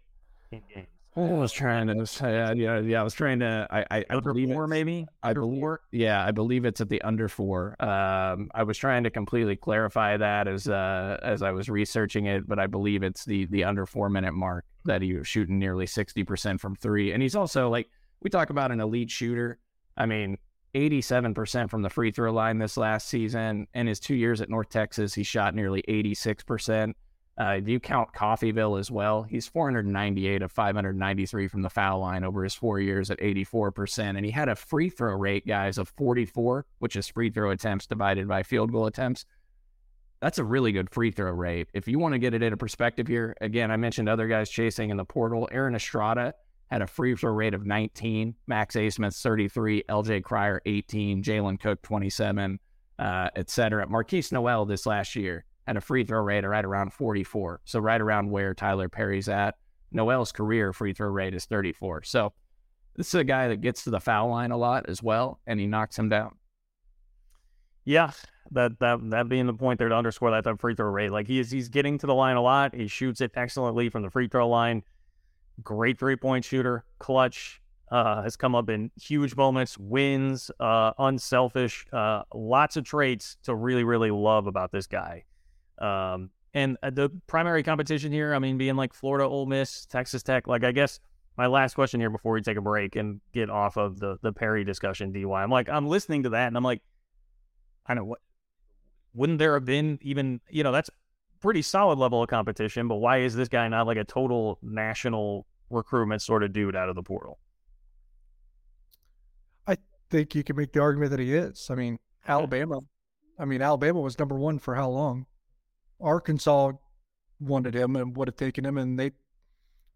[0.52, 0.86] in games?
[1.16, 3.66] I was trying to say, uh, yeah, yeah, I was trying to.
[3.68, 5.08] I, I, I believe four, maybe.
[5.24, 5.80] I believe, four?
[5.90, 7.74] yeah, I believe it's at the under four.
[7.82, 12.46] Um, I was trying to completely clarify that as uh, as I was researching it,
[12.46, 15.86] but I believe it's the the under four minute mark that he was shooting nearly
[15.86, 17.88] sixty percent from three, and he's also like
[18.22, 19.58] we talk about an elite shooter.
[19.96, 20.38] I mean,
[20.74, 23.66] 87% from the free throw line this last season.
[23.74, 26.94] In his two years at North Texas, he shot nearly 86%.
[27.40, 32.24] Uh, if you count Coffeyville as well, he's 498 of 593 from the foul line
[32.24, 34.16] over his four years at 84%.
[34.16, 37.86] And he had a free throw rate, guys, of 44, which is free throw attempts
[37.86, 39.24] divided by field goal attempts.
[40.20, 41.68] That's a really good free throw rate.
[41.72, 44.90] If you want to get it into perspective here, again, I mentioned other guys chasing
[44.90, 45.48] in the portal.
[45.52, 46.34] Aaron Estrada
[46.70, 48.34] had a free throw rate of 19.
[48.46, 49.84] Max Abmas 33.
[49.88, 51.22] LJ Cryer 18.
[51.22, 52.58] Jalen Cook 27,
[52.98, 53.86] uh, et cetera.
[53.86, 57.60] Markquis Nowell this last year had a free throw rate of right around 44.
[57.64, 59.54] So right around where Tylor Perry's at.
[59.92, 62.02] Nowell's career free throw rate is 34.
[62.02, 62.32] So
[62.96, 65.60] this is a guy that gets to the foul line a lot as well, and
[65.60, 66.34] he knocks him down.
[67.84, 68.10] Yeah,
[68.50, 71.10] that that that being the point there to underscore that, that free throw rate.
[71.10, 72.74] Like he is, he's getting to the line a lot.
[72.74, 74.82] He shoots it excellently from the free throw line
[75.62, 81.86] great three point shooter, clutch, uh, has come up in huge moments, wins, uh, unselfish,
[81.92, 85.24] uh, lots of traits to really, really love about this guy.
[85.78, 90.22] Um, and uh, the primary competition here, I mean, being like Florida, Ole Miss, Texas
[90.22, 91.00] Tech, like I guess
[91.36, 94.32] my last question here before we take a break and get off of the the
[94.32, 95.30] Perry discussion, DY.
[95.30, 96.82] I'm like, I'm listening to that and I'm like,
[97.86, 98.20] I know what
[99.14, 100.90] wouldn't there have been even, you know, that's
[101.40, 105.46] pretty solid level of competition, but why is this guy not like a total national
[105.70, 107.38] recruitment sort of dude out of the portal?
[109.66, 109.76] I
[110.10, 111.68] think you can make the argument that he is.
[111.70, 112.80] I mean, Alabama.
[113.38, 115.26] I mean, Alabama was number one for how long?
[116.00, 116.72] Arkansas
[117.40, 119.12] wanted him and would have taken him, and they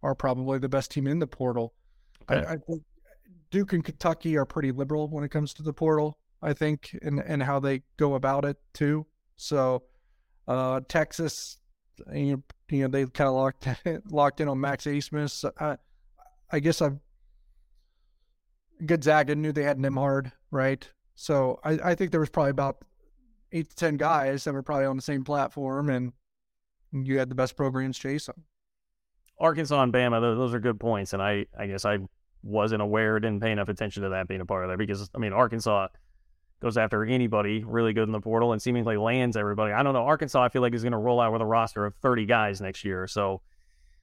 [0.02, 1.74] are probably the best team in the portal.
[2.30, 2.46] Okay.
[2.46, 2.82] I, I think
[3.50, 6.18] Duke and Kentucky are pretty liberal when it comes to the portal.
[6.44, 9.06] I think, and and how they go about it too.
[9.36, 9.84] So
[10.48, 11.58] uh, Texas,
[12.12, 13.68] you know, they kind of locked
[14.10, 15.50] locked in on Max Abmas.
[15.60, 15.76] I,
[16.50, 16.98] I guess I've
[18.84, 20.88] Gonzaga knew they had Nembhard, right?
[21.14, 22.78] So I, I think there was probably about
[23.52, 26.12] eight to ten guys that were probably on the same platform, and
[26.92, 28.44] you had the best programs chase them.
[29.38, 31.98] Arkansas and Bama, those are good points, and I, I guess I
[32.42, 35.18] wasn't aware, didn't pay enough attention to that being a part of that because I
[35.18, 35.88] mean Arkansas
[36.62, 39.72] goes after anybody really good in the portal and seemingly lands everybody.
[39.72, 40.04] I don't know.
[40.04, 42.60] Arkansas, I feel like is going to roll out with a roster of 30 guys
[42.60, 43.42] next year, so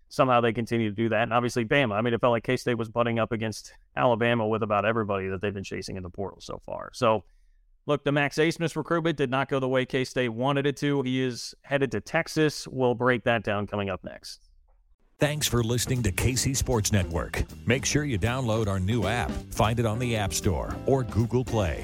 [0.10, 1.24] somehow they continue to do that.
[1.24, 4.48] And obviously Bama, I mean, it felt like K State was butting up against Alabama
[4.48, 6.92] with about everybody that they've been chasing in the portal so far.
[6.94, 7.24] So
[7.86, 11.02] Look, the Max Abmas recruitment did not go the way K State wanted it to.
[11.02, 12.68] He is headed to Texas.
[12.68, 14.50] We'll break that down coming up next.
[15.18, 17.44] Thanks for listening to KC Sports Network.
[17.66, 19.32] Make sure you download our new app.
[19.52, 21.84] Find it on the App Store or Google Play.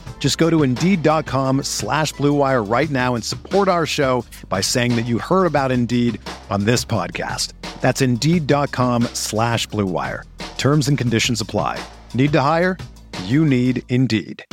[0.21, 5.07] Just go to Indeed.com slash BlueWire right now and support our show by saying that
[5.07, 7.53] you heard about Indeed on this podcast.
[7.81, 10.23] That's Indeed.com slash BlueWire.
[10.57, 11.83] Terms and conditions apply.
[12.13, 12.77] Need to hire?
[13.25, 14.45] You need Indeed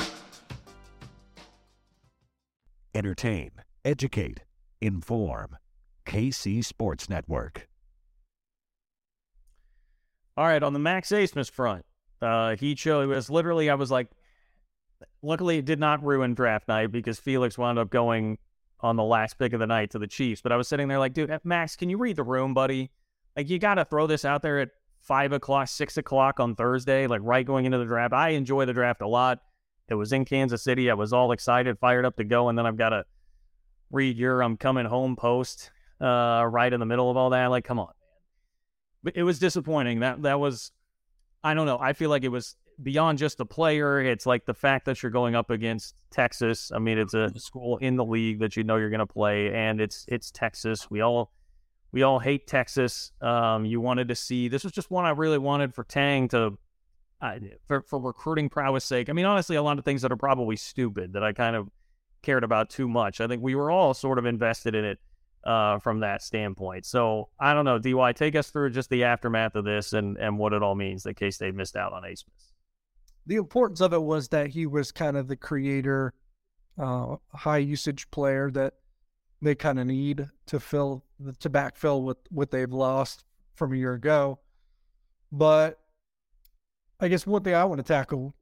[2.99, 3.53] entertain,
[3.85, 4.41] educate,
[4.81, 5.57] inform.
[6.05, 7.69] KC Sports Network.
[10.37, 11.85] All right, on the Max Abmas front,
[12.23, 13.05] uh, he chose.
[13.05, 14.09] It was literally, I was like,
[15.23, 18.39] luckily it did not ruin draft night because Felix wound up going
[18.81, 20.41] on the last pick of the night to the Chiefs.
[20.41, 22.91] But I was sitting there like, dude, Max, can you read the room, buddy?
[23.37, 27.07] Like, you got to throw this out there at five o'clock, six o'clock on Thursday,
[27.07, 28.13] like right going into the draft.
[28.13, 29.41] I enjoy the draft a lot.
[29.89, 30.91] It was in Kansas City.
[30.91, 33.05] I was all excited, fired up to go, and then I've got to
[33.91, 37.47] read your "I'm coming home" post uh, right in the middle of all that.
[37.47, 37.93] Like, come on,
[39.03, 39.13] man.
[39.15, 40.01] It was disappointing.
[40.01, 40.73] That that was,
[41.43, 41.79] I don't know.
[41.81, 44.01] I feel like it was beyond just the player.
[44.01, 46.71] It's like the fact that you're going up against Texas.
[46.75, 49.53] I mean, it's a school in the league that you know you're going to play,
[49.53, 50.91] and it's it's Texas.
[50.91, 51.33] We all
[51.93, 53.13] we all hate Texas.
[53.21, 56.59] Um, you wanted to see this was just one I really wanted for Tang to
[57.21, 59.09] uh, for for recruiting prowess sake.
[59.09, 61.69] I mean, honestly, a lot of things that are probably stupid that I kind of
[62.23, 63.21] cared about too much.
[63.21, 64.99] I think we were all sort of invested in it
[65.45, 66.85] uh, from that standpoint.
[66.85, 70.39] So I don't know, DY, take us through just the aftermath of this and and
[70.39, 72.25] what it all means in case they missed out on Abmas.
[73.29, 76.15] The importance of it was that he was kind of the creator,
[76.79, 78.73] uh, high usage player that
[79.43, 83.77] they kind of need to fill the to backfill with what they've lost from a
[83.77, 84.39] year ago.
[85.31, 85.79] But
[87.01, 88.35] I guess one thing I want to tackle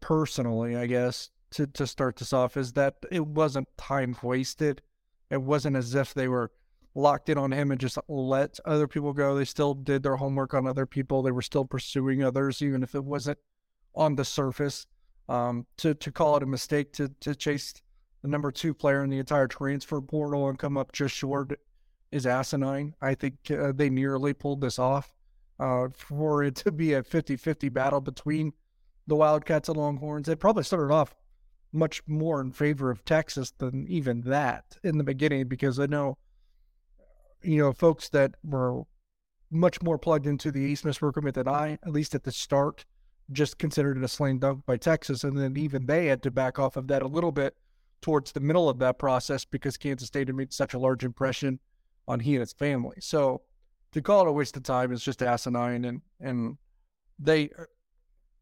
[0.00, 4.82] personally, I guess, to, to start this off is that it wasn't time wasted.
[5.30, 6.52] It wasn't as if they were
[6.94, 9.34] locked in on him and just let other people go.
[9.34, 11.22] They still did their homework on other people.
[11.22, 13.38] They were still pursuing others, even if it wasn't
[13.94, 14.86] on the surface.
[15.28, 17.74] Um, to to call it a mistake to to chase
[18.22, 21.58] the number two player in the entire transfer portal and come up just short
[22.10, 22.94] is asinine.
[23.00, 25.14] I think uh, they nearly pulled this off
[25.60, 28.52] uh, for it to be a 50 50 battle between
[29.06, 30.28] the Wildcats and Longhorns.
[30.28, 31.14] It probably started off
[31.72, 36.16] much more in favor of Texas than even that in the beginning because I know,
[37.42, 38.82] you know, folks that were
[39.50, 42.84] much more plugged into the Abmas recruitment than I, at least at the start,
[43.32, 45.24] just considered it a slam dunk by Texas.
[45.24, 47.56] And then even they had to back off of that a little bit
[48.00, 51.58] towards the middle of that process because Kansas State had made such a large impression
[52.06, 52.96] on he and his family.
[53.00, 53.42] So
[53.92, 55.84] to call it a waste of time is just asinine.
[55.84, 56.56] And and
[57.18, 57.64] they uh,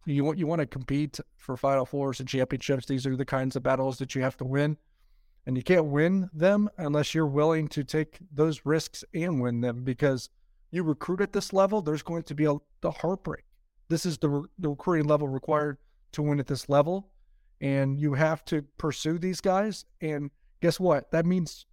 [0.05, 2.87] you want you want to compete for Final Fours and championships.
[2.87, 4.77] These are the kinds of battles that you have to win,
[5.47, 9.83] and you can't win them unless you're willing to take those risks and win them.
[9.83, 10.31] Because
[10.71, 13.46] you recruit at this level, there's going to be a the heartbreak.
[13.89, 15.79] This is the the recruiting level required
[16.13, 17.09] to win at this level,
[17.61, 19.85] and you have to pursue these guys.
[20.01, 21.11] And guess what?
[21.11, 21.67] That means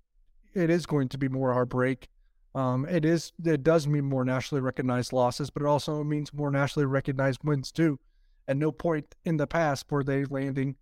[0.54, 2.10] it is going to be more heartbreak
[2.56, 6.52] um, it is it does mean more nationally recognized losses, but it also means more
[6.52, 8.00] nationally recognized wins too.
[8.48, 10.76] At no point in the past were they landing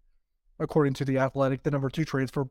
[0.60, 2.48] according to the Athletic, the number two transfer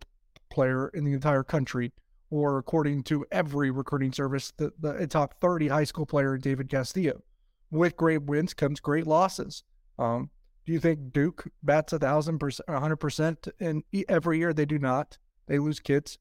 [0.50, 1.92] player in the entire country,
[2.30, 7.22] or according to every recruiting service, the, the top 30 high school player, David Castillo.
[7.70, 9.62] With great wins comes great losses.
[9.98, 10.30] Um,
[10.66, 14.52] do you think Duke bats a thousand percent, a hundred percent in every year?
[14.52, 15.18] They do not.
[15.46, 16.18] They lose kids.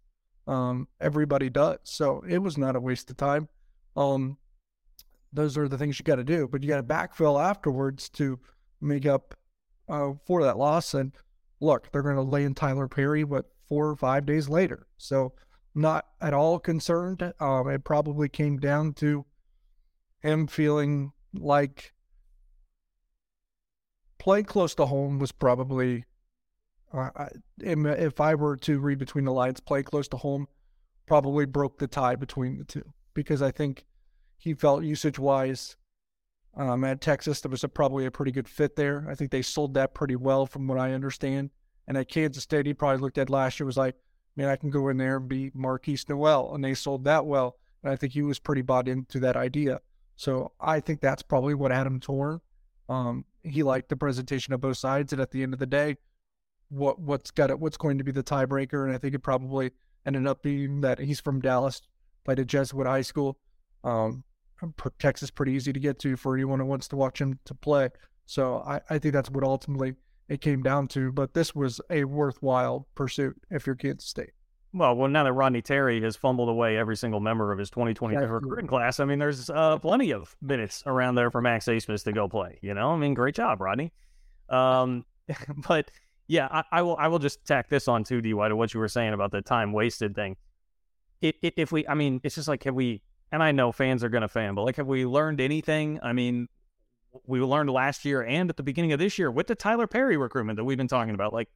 [0.48, 1.78] Um, everybody does.
[1.84, 3.48] So it was not a waste of time.
[3.96, 4.38] Um,
[5.32, 8.40] those are the things you got to do, but you got to backfill afterwards to
[8.82, 9.36] make up
[9.88, 10.94] uh, for that loss.
[10.94, 11.14] And
[11.60, 14.88] look, they're going to lay in Tylor Perry, what four or five days later.
[14.98, 15.34] So
[15.76, 17.34] not at all concerned.
[17.40, 19.26] Um, it probably came down to
[20.22, 21.94] him feeling like
[24.18, 26.06] playing close to home was probably
[26.92, 27.28] uh,
[27.60, 30.48] if I were to read between the lines, play close to home
[31.06, 33.86] probably broke the tie between the two because I think
[34.38, 35.76] he felt usage wise
[36.56, 39.06] um, at Texas there was a, probably a pretty good fit there.
[39.10, 41.52] I think they sold that pretty well from what I understand.
[41.88, 43.96] And at Kansas State, he probably looked at last year was like,
[44.36, 47.58] man, I can go in there and be Markquis Nowell, and they sold that well.
[47.84, 49.80] And I think he was pretty bought into that idea.
[50.20, 52.42] So I think that's probably what Adam torn.
[52.90, 55.96] Um, he liked the presentation of both sides, and at the end of the day,
[56.68, 59.72] what what's got it, what's going to be the tiebreaker, and I think it probably
[60.06, 61.82] ended up being that he's from Dallas,
[62.26, 63.38] played at Jesuit High School.
[63.86, 64.26] Um,
[65.00, 67.88] Texas pretty easy to get to for anyone who wants to watch him to play.
[68.26, 69.94] So I, I think that's what ultimately
[70.28, 71.14] it came down to.
[71.14, 74.32] But this was a worthwhile pursuit if you're Kansas State.
[74.72, 78.22] Well, well, now that Rodney Terry has fumbled away every single member of his 2022
[78.22, 82.12] recruiting class, I mean, there's uh, plenty of minutes around there for Max Abmas to
[82.12, 82.60] go play.
[82.62, 83.92] You know, I mean, great job, Rodney.
[84.48, 85.06] Um,
[85.68, 85.90] but
[86.28, 86.96] yeah, I, I, will.
[86.98, 89.42] I will just tack this on too, Dy, to what you were saying about the
[89.42, 90.38] time wasted thing.
[91.22, 93.02] It, it, if we, I mean, it's just like have we?
[93.32, 96.00] And I know fans are going to fan, but like, have we learned anything?
[96.04, 96.48] I mean,
[97.26, 100.18] we learned last year and at the beginning of this year with the Tylor Perry
[100.18, 101.34] recruitment that we've been talking about.
[101.34, 101.50] Like,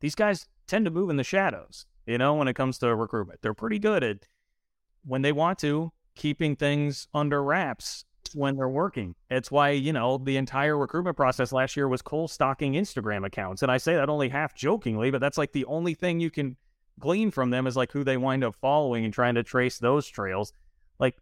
[0.00, 1.86] these guys tend to move in the shadows.
[2.06, 4.18] You know, when it comes to recruitment, they're pretty good at
[5.04, 9.14] when they want to keeping things under wraps when they're working.
[9.30, 13.62] It's why, you know, the entire recruitment process last year was Cole stocking Instagram accounts.
[13.62, 16.56] And I say that only half jokingly, but that's like the only thing you can
[16.98, 20.06] glean from them is like who they wind up following and trying to trace those
[20.06, 20.52] trails.
[20.98, 21.16] Like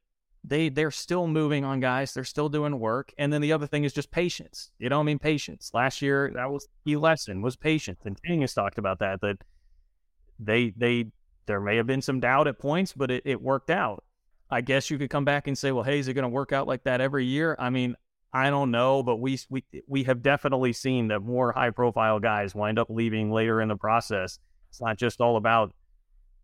[0.44, 3.12] they they're still moving on guys, they're still doing work.
[3.18, 4.70] And then the other thing is just patience.
[4.78, 5.70] You know, I mean patience.
[5.74, 8.00] Last year that was the lesson was patience.
[8.04, 9.38] And Tang has talked about that, that
[10.38, 11.06] they they
[11.46, 14.04] there may have been some doubt at points, but it, it worked out.
[14.50, 16.52] I guess you could come back and say, well, hey, is it going to work
[16.52, 17.56] out like that every year?
[17.58, 17.96] I mean,
[18.32, 22.54] I don't know, but we we we have definitely seen that more high profile guys
[22.54, 24.38] wind up leaving later in the process.
[24.70, 25.72] It's not just all about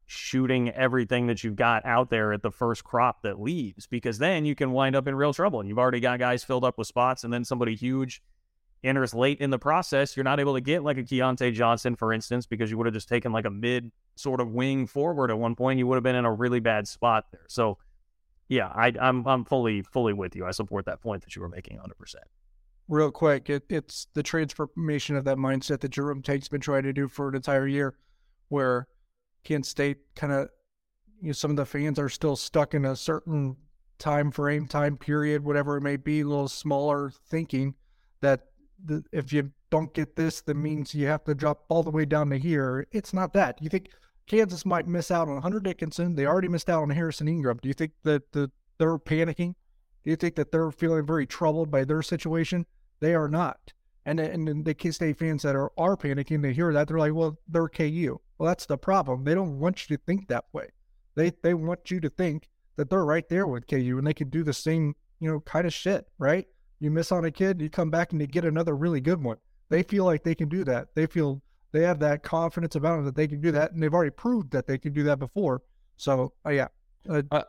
[0.07, 4.45] shooting everything that you've got out there at the first crop that leaves, because then
[4.45, 5.61] you can wind up in real trouble.
[5.61, 8.23] And you've already got guys filled up with spots, and then somebody huge
[8.83, 10.17] enters late in the process.
[10.17, 12.95] You're not able to get like a Keyontae Johnson, for instance, because you would have
[12.95, 15.79] just taken like a mid sort of wing forward at one point.
[15.79, 17.45] You would have been in a really bad spot there.
[17.49, 17.79] So
[18.49, 20.45] yeah, I, am I'm, I'm fully fully with you.
[20.45, 21.95] I support that point that you were making 100.
[21.97, 22.25] percent
[22.89, 26.93] Real quick, it, it's the transformation of that mindset that Jerome Tang's been trying to
[26.93, 27.95] do for an entire year,
[28.49, 28.89] where
[29.45, 30.49] Kansas State kind of,
[31.21, 33.57] you know, some of the fans are still stuck in a certain
[34.01, 37.77] time frame, time period, whatever it may be, a little smaller thinking
[38.21, 38.47] that
[38.85, 42.05] the, if you don't get this, that means you have to drop all the way
[42.05, 42.87] down to here.
[42.93, 43.61] It's not that.
[43.63, 43.91] You think
[44.27, 46.15] Kansas might miss out on Hunter Dickinson.
[46.15, 47.59] They already missed out on Harrison Ingram.
[47.63, 49.55] Do you think that the, they're panicking?
[50.05, 52.67] Do you think that they're feeling very troubled by their situation?
[53.01, 53.73] They are not.
[54.07, 57.13] And and the K State fans that are, are panicking, they hear that they're like,
[57.13, 58.19] well, they're KU.
[58.39, 59.25] Well, that's the problem.
[59.25, 60.69] They don't want you to think that way.
[61.17, 64.31] They they want you to think that they're right there with KU and they can
[64.31, 66.47] do the same, you know, kind of shit, right?
[66.81, 69.37] You miss on a kid, you come back and you get another really good one.
[69.69, 70.89] They feel like they can do that.
[70.95, 71.41] They feel
[71.73, 74.51] they have that confidence about them that they can do that, and they've already proved
[74.53, 75.63] that they can do that before.
[75.97, 76.69] So, uh, yeah,
[77.09, 77.43] uh, uh,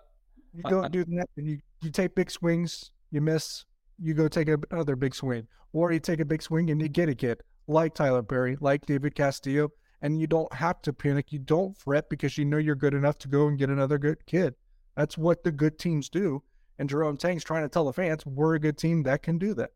[0.54, 3.66] you go do that, and you you take big swings, you miss,
[3.98, 7.10] you go take another big swing, or you take a big swing and you get
[7.10, 9.70] a kid like Tylor Perry, like David Castillo,
[10.02, 11.32] and you don't have to panic.
[11.32, 14.26] You don't fret because you know you're good enough to go and get another good
[14.26, 14.56] kid.
[14.96, 16.44] That's what the good teams do.
[16.80, 19.54] And Jerome Tang's trying to tell the fans we're a good team that can do
[19.56, 19.72] that.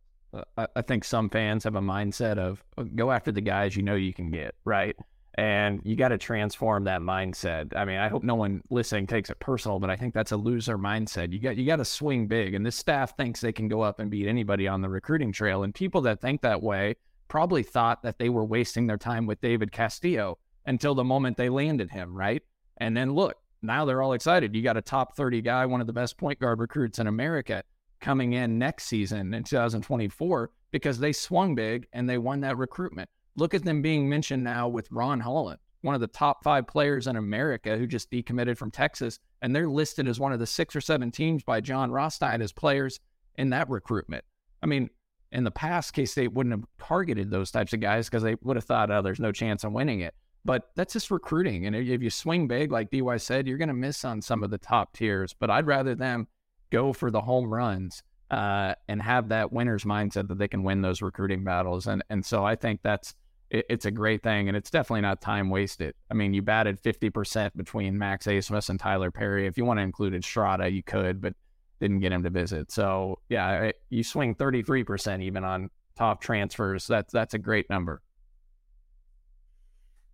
[0.58, 3.84] Uh, I think some fans have a mindset of oh, go after the guys you
[3.84, 4.96] know you can get, right?
[5.38, 7.76] And you got to transform that mindset.
[7.76, 10.38] I mean, I hope no one listening takes it personal, but I think that's a
[10.38, 11.32] loser mindset.
[11.32, 14.00] You got you got to swing big, and this staff thinks they can go up
[14.00, 15.64] and beat anybody on the recruiting trail.
[15.64, 16.96] And people that think that way
[17.28, 21.50] probably thought that they were wasting their time with David Castillo until the moment they
[21.50, 22.42] landed him, right?
[22.78, 23.36] And then look,
[23.66, 24.56] now they're all excited.
[24.56, 27.64] You got a top 30 guy, one of the best point guard recruits in America
[28.02, 33.10] coming in next season in 2024 because they swung big and they won that recruitment.
[33.38, 37.08] look at them being mentioned now with Ron Holland, one of the top five players
[37.08, 39.20] in America who just decommitted from Texas.
[39.42, 42.52] And they're listed as one of the six or seven teams by Jon Rothstein as
[42.52, 43.00] players
[43.36, 44.24] in that recruitment.
[44.64, 44.90] I mean,
[45.32, 48.56] in the past, K State wouldn't have targeted those types of guys because they would
[48.56, 50.16] have thought, oh, there's no chance of winning it.
[50.46, 51.66] But that's just recruiting.
[51.66, 54.52] And if you swing big, like DY said, you're going to miss on some of
[54.52, 55.34] the top tiers.
[55.34, 56.28] But I'd rather them
[56.70, 60.82] go for the home runs uh, and have that winner's mindset that they can win
[60.82, 61.88] those recruiting battles.
[61.88, 63.16] And and so I think that's
[63.50, 65.96] it, it's a great thing, and it's definitely not time wasted.
[66.10, 69.48] I mean, you batted 50% between Max Abmas and Tylor Perry.
[69.48, 71.34] If you want to include Estrada, you could, but
[71.80, 72.72] didn't get him to visit.
[72.72, 76.88] So yeah, you swing 33% even on top transfers.
[76.88, 78.02] That's that's a great number.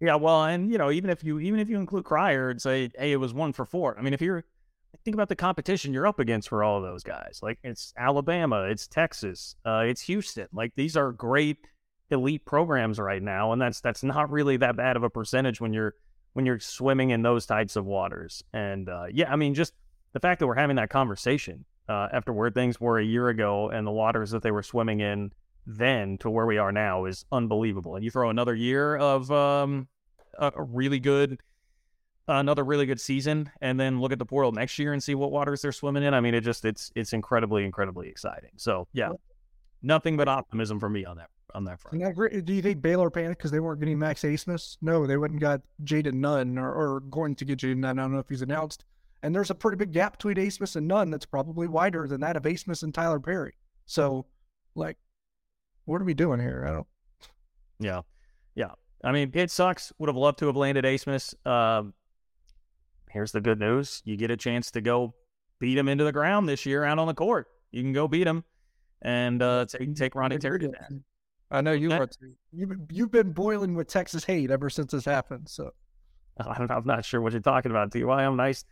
[0.02, 2.90] Yeah, well, and you know, even if you even if you include Cryer and say,
[2.98, 3.98] hey, it was one for four.
[3.98, 4.44] I mean, if you're
[5.06, 7.40] think about the competition you're up against for all of those guys.
[7.42, 10.48] Like it's Alabama, it's Texas, uh, it's Houston.
[10.52, 11.58] Like these are great
[12.10, 15.72] elite programs right now, and that's that's not really that bad of a percentage when
[15.72, 15.94] you're
[16.34, 18.44] when you're swimming in those types of waters.
[18.54, 19.74] And uh, yeah, I mean, just
[20.14, 23.70] the fact that we're having that conversation uh, after where things were a year ago
[23.70, 25.32] and the waters that they were swimming in
[25.78, 27.96] then to where we are now is unbelievable.
[27.96, 29.88] And you throw another year of um,
[30.38, 31.40] a, really good,
[32.28, 35.32] another really good season, and then look at the portal next year and see what
[35.32, 36.14] waters they're swimming in.
[36.14, 38.52] I mean, it just it's it's incredibly incredibly exciting.
[38.58, 39.12] So yeah,
[39.82, 42.00] nothing but optimism for me on that on that front.
[42.00, 44.78] That, do you think Baylor panicked because they weren't getting Max Abmas?
[44.82, 48.00] No, they wouldn't got Jayden Nunn or, or going to get Jayden Nunn.
[48.00, 48.86] I don't know if he's announced.
[49.24, 52.36] And there's a pretty big gap between Abmas and Nunn that's probably wider than that
[52.36, 53.54] of Abmas and Tylor Perry.
[53.86, 54.26] So,
[54.76, 54.98] like,
[55.92, 56.66] what are we doing here?
[56.68, 56.88] I don't.
[57.80, 58.02] Yeah,
[58.56, 58.72] yeah.
[59.04, 59.92] I mean, it sucks.
[60.00, 61.36] Would have loved to have landed Abmas.
[61.46, 61.94] Um,
[63.10, 65.14] here's the good news: you get a chance to go
[65.60, 67.48] beat him into the ground this year out on the court.
[67.72, 68.44] You can go beat him
[69.02, 70.92] and uh, take take Ronnie Terry to that.
[71.52, 72.08] I know you are.
[72.54, 75.50] You've you've been boiling with Texas hate ever since this happened.
[75.50, 75.72] So
[76.38, 78.04] I'm not sure what you're talking about, Ty.
[78.04, 78.64] I'm nice,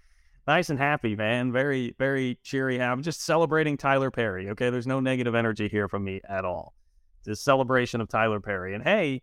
[0.47, 1.51] nice and happy, man.
[1.51, 2.81] Very very cheery.
[2.81, 4.49] I'm just celebrating Tylor Perry.
[4.51, 6.73] Okay, there's no negative energy here from me at all.
[7.19, 8.73] It's a celebration of Tylor Perry.
[8.73, 9.21] And hey,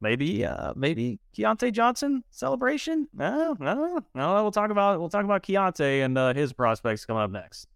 [0.00, 3.08] maybe uh, maybe Keyontae Johnson celebration.
[3.12, 4.42] No, no, no.
[4.42, 7.68] We'll talk about we'll talk about Keyontae and uh, his prospects coming up next.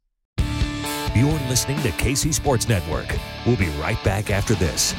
[1.14, 3.09] You're listening to KC Sports Network.
[3.45, 4.95] We'll be right back after this.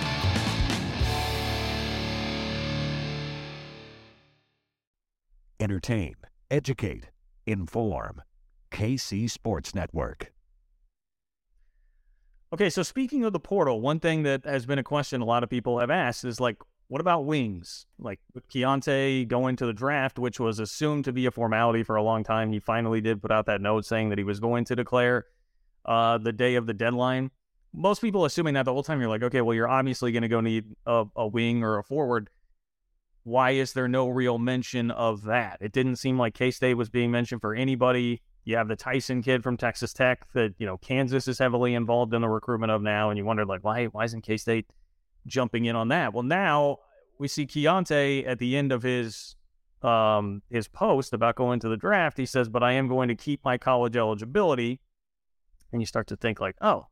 [5.62, 6.16] Entertain,
[6.50, 7.10] educate,
[7.46, 8.22] inform.
[8.72, 10.32] KC Sports Network.
[12.52, 15.43] Okay, so speaking of the portal, one thing that has been a question a lot
[15.43, 17.86] of people have asked is like, what about wings?
[18.00, 21.95] Like with Keyontae going to the draft, which was assumed to be a formality for
[21.95, 24.66] a long time, he finally did put out that note saying that he was going
[24.66, 25.28] to declare
[25.86, 27.30] uh, the day of the deadline.
[27.72, 30.28] Most people assuming that the whole time you're like, okay, well, you're obviously going to
[30.28, 32.32] go need a, a wing or a forward.
[33.22, 35.60] Why is there no real mention of that?
[35.62, 38.24] It didn't seem like K State was being mentioned for anybody.
[38.46, 42.14] You have the Tyson kid from Texas Tech that you know Kansas is heavily involved
[42.14, 44.66] in the recruitment of now, and you wondered like, why why isn't K State
[45.28, 46.14] jumping in on that.
[46.14, 46.80] Well, now
[47.18, 49.36] we see Keyontae at the end of his
[49.82, 52.18] um, his post about going to the draft.
[52.18, 54.82] He says, "But I am going to keep my college eligibility."
[55.72, 56.88] And you start to think like, "Oh,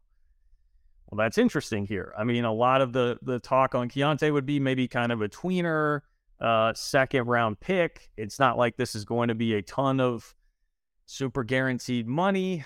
[1.07, 4.45] well, that's interesting here." I mean, a lot of the the talk on Keyontae would
[4.45, 6.01] be maybe kind of a tweener,
[6.39, 8.09] uh, second round pick.
[8.15, 10.33] It's not like this is going to be a ton of
[11.07, 12.63] super guaranteed money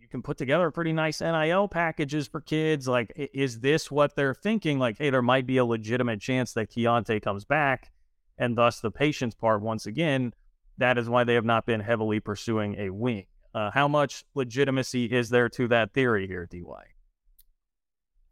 [0.00, 2.88] You can put together pretty nice NIL packages for kids.
[2.88, 4.78] Like, is this what they're thinking?
[4.78, 7.92] Like, hey, there might be a legitimate chance that Keyontae comes back,
[8.38, 10.32] and thus the patience part, once again,
[10.78, 13.26] that is why they have not been heavily pursuing a wing.
[13.54, 16.84] Uh, how much legitimacy is there to that theory here, DY?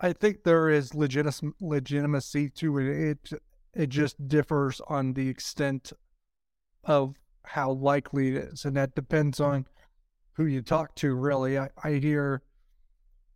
[0.00, 2.86] I think there is legit- legitimacy to it.
[2.86, 3.42] It
[3.72, 5.92] it just differs on the extent
[6.84, 7.14] of
[7.50, 9.66] how likely it is, and that depends on
[10.34, 11.58] who you talk to, really.
[11.58, 12.42] I, I hear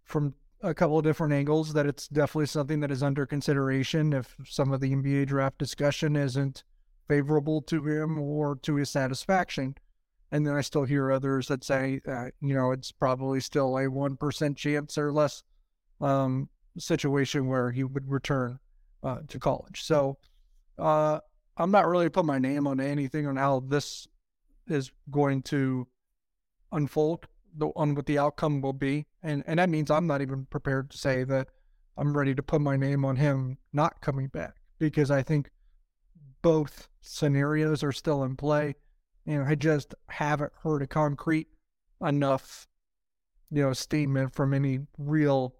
[0.04, 4.36] from a couple of different angles that it's definitely something that is under consideration if
[4.46, 6.62] some of the NBA draft discussion isn't
[7.08, 9.74] favorable to him or to his satisfaction.
[10.30, 13.86] And then I still hear others that say, uh, you know, it's probably still a
[13.86, 15.42] 1% chance or less
[16.00, 16.48] um,
[16.78, 18.58] situation where he would return
[19.02, 19.82] uh, to college.
[19.82, 20.18] So
[20.78, 21.20] uh,
[21.56, 24.08] I'm not really put my name on anything on how this
[24.66, 25.86] is going to
[26.72, 27.26] unfold
[27.56, 29.06] the, on what the outcome will be.
[29.22, 31.48] And, and that means I'm not even prepared to say that
[31.96, 35.50] I'm ready to put my name on him not coming back because I think
[36.42, 38.74] both scenarios are still in play.
[39.26, 41.48] And I just haven't heard a concrete
[42.04, 42.66] enough,
[43.50, 45.54] you know, statement from any real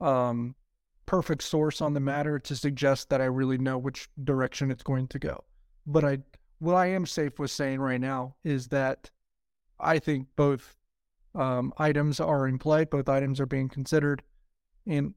[0.00, 0.56] um,
[1.06, 5.08] perfect source on the matter to suggest that I really know which direction it's going
[5.08, 5.44] to go.
[5.86, 6.18] But I,
[6.58, 9.10] what I am safe with saying right now is that
[9.78, 10.76] I think both
[11.34, 14.22] um, items are in play, both items are being considered,
[14.86, 15.14] and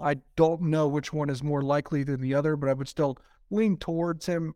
[0.00, 3.18] I don't know which one is more likely than the other, but I would still
[3.50, 4.54] lean towards him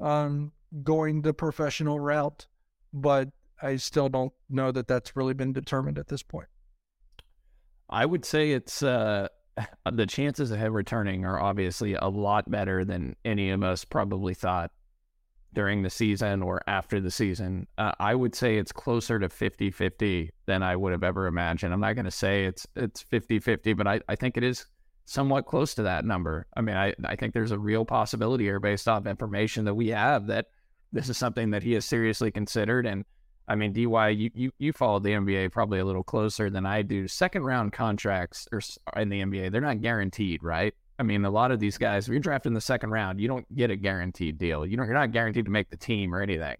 [0.00, 0.52] um,
[0.82, 2.46] going the professional route.
[2.92, 3.30] But
[3.62, 6.48] I still don't know that that's really been determined at this point.
[7.88, 9.28] I would say it's uh,
[9.92, 14.34] the chances of him returning are obviously a lot better than any of us probably
[14.34, 14.70] thought
[15.52, 17.66] during the season or after the season.
[17.78, 21.72] Uh, I would say it's closer to 50 50 than I would have ever imagined.
[21.72, 24.66] I'm not going to say it's it's 50 50, but I, I think it is
[25.06, 26.46] somewhat close to that number.
[26.56, 29.88] I mean, I, I think there's a real possibility here based off information that we
[29.88, 30.46] have that
[30.92, 32.86] this is something that he has seriously considered.
[32.86, 33.04] And
[33.46, 36.82] I mean, DY, you, you, you followed the NBA probably a little closer than I
[36.82, 37.06] do.
[37.06, 38.62] Second round contracts are
[39.00, 40.74] in the NBA, they're not guaranteed, right?
[40.98, 43.28] I mean, a lot of these guys, if you're drafted in the second round, you
[43.28, 44.64] don't get a guaranteed deal.
[44.64, 46.56] You know, you're not guaranteed to make the team or anything.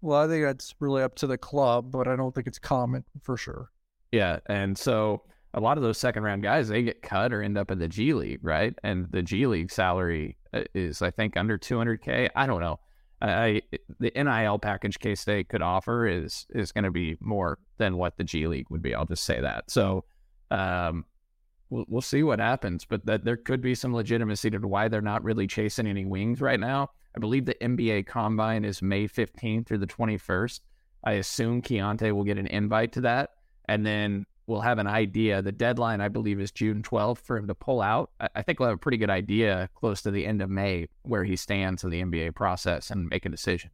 [0.00, 3.04] Well, I think that's really up to the club, but I don't think it's common
[3.22, 3.70] for sure.
[4.12, 5.22] Yeah, and so
[5.54, 7.88] a lot of those second round guys, they get cut or end up in the
[7.88, 8.74] G League, right?
[8.82, 12.30] And the G League salary uh, is, I think, under 200k.
[12.34, 12.80] I don't know.
[13.22, 13.62] I
[13.98, 18.16] the NIL package K State could offer is is going to be more than what
[18.16, 18.94] the G League would be.
[18.94, 19.70] I'll just say that.
[19.70, 20.04] So,
[20.50, 21.04] um,
[21.68, 25.02] we'll we'll see what happens, but that there could be some legitimacy to why they're
[25.02, 26.90] not really chasing any wings right now.
[27.14, 30.60] I believe the NBA Combine is May 15th through the 21st.
[31.02, 33.30] I assume Keyontae will get an invite to that,
[33.66, 35.42] and then we'll have an idea.
[35.42, 38.10] The deadline, I believe, is June 12th for him to pull out.
[38.34, 41.24] I think we'll have a pretty good idea close to the end of May where
[41.24, 43.70] he stands in the NBA process and make a decision.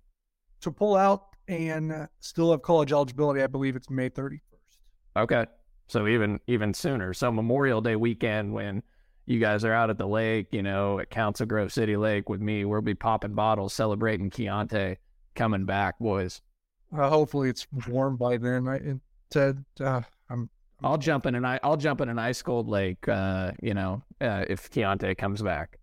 [0.62, 4.40] To pull out and still have college eligibility, I believe it's May 31st.
[5.16, 5.46] Okay.
[5.88, 7.14] So even even sooner.
[7.14, 8.82] So Memorial Day weekend when
[9.26, 12.40] you guys are out at the lake, you know, at Council Grove City Lake with
[12.40, 14.96] me, we'll be popping bottles, celebrating Keyontae
[15.34, 16.40] coming back, boys.
[16.96, 18.68] Uh, hopefully it's warm by then.
[18.68, 18.80] I,
[19.30, 20.48] Ted, uh, I'm
[20.83, 23.09] I'll jump in an I I'll jump in an ice cold lake.
[23.09, 25.79] Uh, you know, uh, if Keyontae comes back.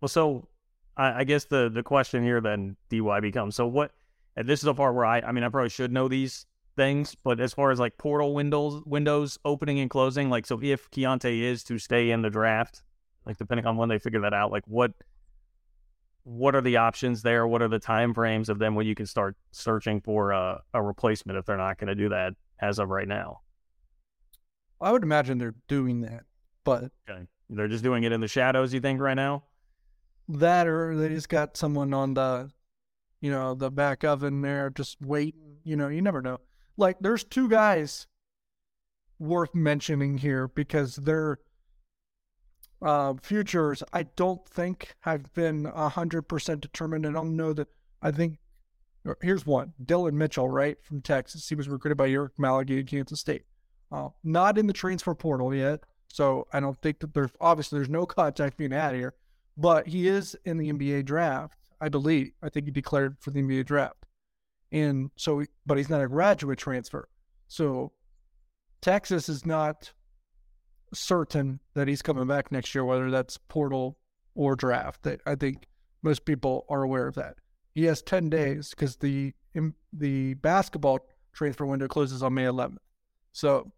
[0.00, 0.48] Well, so
[0.96, 3.92] I, I, guess the the question here then DY becomes so what?
[4.36, 7.16] And this is the part where I I mean I probably should know these things,
[7.24, 11.40] but as far as like portal windows windows opening and closing, like so if Keyonte
[11.40, 12.82] is to stay in the draft,
[13.24, 14.92] like depending on when they figure that out, like what
[16.24, 17.46] what are the options there?
[17.46, 20.82] What are the time frames of them when you can start searching for a, a
[20.82, 23.40] replacement if they're not going to do that as of right now?
[24.80, 26.24] I would imagine they're doing that,
[26.64, 27.26] but okay.
[27.50, 28.72] they're just doing it in the shadows.
[28.72, 29.44] You think right now?
[30.28, 32.50] That or they just got someone on the,
[33.20, 35.56] you know, the back oven there, just waiting.
[35.64, 36.38] You know, you never know.
[36.76, 38.06] Like, there's two guys
[39.18, 41.38] worth mentioning here because their
[42.80, 47.06] uh, futures, I don't think have been hundred percent determined.
[47.06, 47.68] I don't know that.
[48.00, 48.38] I think
[49.20, 51.48] here's one: Dillon Mitchell, right from Texas.
[51.48, 53.42] He was recruited by Ulric Maligi, Kansas State.
[53.90, 57.88] Uh, not in the transfer portal yet, so I don't think that there's obviously there's
[57.88, 59.14] no contact being had here,
[59.56, 62.32] but he is in the NBA draft, I believe.
[62.42, 64.04] I think he declared for the NBA draft,
[64.70, 67.08] and so, but he's not a graduate transfer,
[67.46, 67.92] so
[68.82, 69.92] Texas is not
[70.92, 73.98] certain that he's coming back next year, whether that's portal
[74.34, 75.06] or draft.
[75.26, 75.66] I think
[76.02, 77.36] most people are aware of that.
[77.74, 79.32] He has ten days because the
[79.92, 81.00] the basketball
[81.32, 82.76] transfer window closes on May 11th.
[83.32, 83.72] So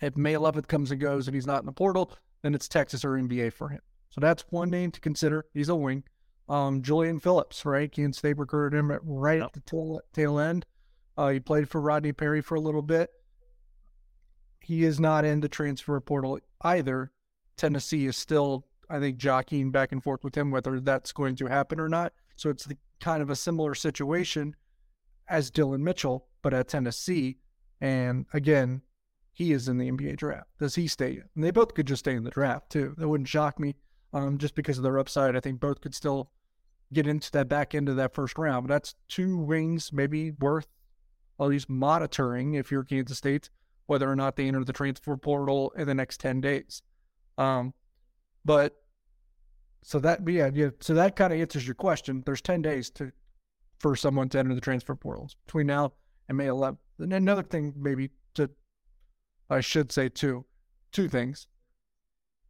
[0.00, 3.04] if May 11th comes and goes and he's not in the portal, then it's Texas
[3.04, 3.80] or NBA for him.
[4.10, 5.46] So that's one name to consider.
[5.52, 6.04] He's a wing.
[6.48, 7.90] Um, Julian Phillips, right?
[7.90, 10.66] Kansas State recruited him right at the tail, tail end.
[11.16, 13.10] Uh, he played for Rodney Perry for a little bit.
[14.60, 17.12] He is not in the transfer portal either.
[17.56, 21.46] Tennessee is still, I think, jockeying back and forth with him whether that's going to
[21.46, 22.12] happen or not.
[22.36, 24.54] So it's the, kind of a similar situation
[25.28, 27.38] as Dillon Mitchell, but at Tennessee.
[27.80, 28.82] And again,
[29.40, 30.50] he is in the NBA draft.
[30.58, 31.22] Does he stay?
[31.34, 32.94] And they both could just stay in the draft too.
[32.98, 33.74] That wouldn't shock me.
[34.12, 36.30] Um, just because of their upside, I think both could still
[36.92, 38.68] get into that back end of that first round.
[38.68, 40.66] But that's two wings maybe worth
[41.40, 43.48] at least monitoring if you're Kansas State,
[43.86, 46.82] whether or not they enter the transfer portal in the next ten days.
[47.38, 47.72] Um,
[48.44, 48.76] but
[49.82, 52.22] so that yeah, yeah so that kind of answers your question.
[52.26, 53.10] There's ten days to
[53.78, 55.94] for someone to enter the transfer portals between now
[56.28, 56.76] and May 11th.
[56.98, 58.50] And another thing maybe to
[59.50, 60.46] I should say two,
[60.92, 61.48] two things.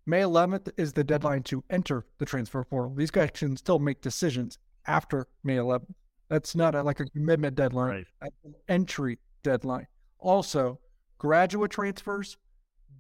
[0.07, 2.95] May 11th is the deadline to enter the transfer portal.
[2.95, 5.95] These guys can still make decisions after May 11th.
[6.29, 8.33] That's not a, like a commitment deadline, right.
[8.45, 9.87] An entry deadline.
[10.19, 10.79] Also,
[11.19, 12.37] graduate transfers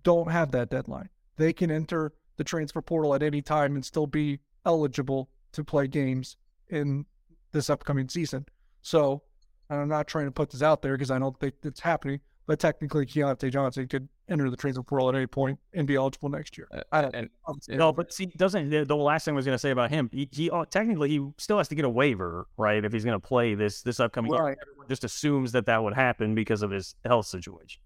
[0.03, 1.09] don't have that deadline.
[1.36, 5.86] they can enter the transfer portal at any time and still be eligible to play
[5.86, 6.36] games
[6.68, 7.05] in
[7.53, 8.46] this upcoming season.
[8.82, 9.22] So
[9.68, 12.20] I'm not trying to put this out there because I don't think it's happening,
[12.51, 16.28] but technically Keyontae Johnson could enter the transfer portal at any point and be eligible
[16.28, 16.66] next year.
[16.74, 17.30] Uh, I don't and-
[17.68, 20.11] No, but see, doesn't the, the last thing I was going to say about him?
[20.12, 22.84] He, he uh, technically he still has to get a waiver, right?
[22.84, 25.94] If he's going to play this this upcoming year, everyone just assumes that that would
[25.94, 27.82] happen because of his health situation.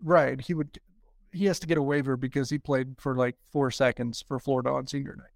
[0.00, 0.40] Right.
[0.40, 0.78] He would
[1.32, 4.70] he has to get a waiver because he played for like four seconds for Florida
[4.70, 5.33] on senior night.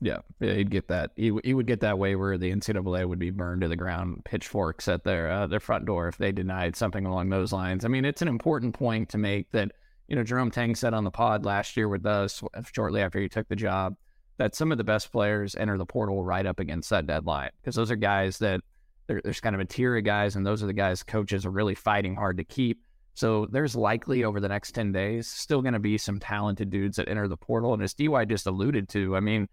[0.00, 1.12] Yeah, he'd get that.
[1.16, 2.36] He, he would get that waiver.
[2.36, 6.08] The NCAA would be burned to the ground, pitchforks at their uh, their front door
[6.08, 7.84] if they denied something along those lines.
[7.84, 9.72] I mean, it's an important point to make that
[10.08, 12.42] you know Jerome Tang said on the pod last year with us
[12.74, 13.96] shortly after he took the job
[14.36, 17.74] that some of the best players enter the portal right up against that deadline because
[17.74, 18.60] those are guys that
[19.06, 21.74] there's kind of a tier of guys, and those are the guys coaches are really
[21.74, 22.82] fighting hard to keep.
[23.14, 26.96] So there's likely over the next 10 days still going to be some talented dudes
[26.96, 27.72] that enter the portal.
[27.72, 29.48] And as DY just alluded to, I mean,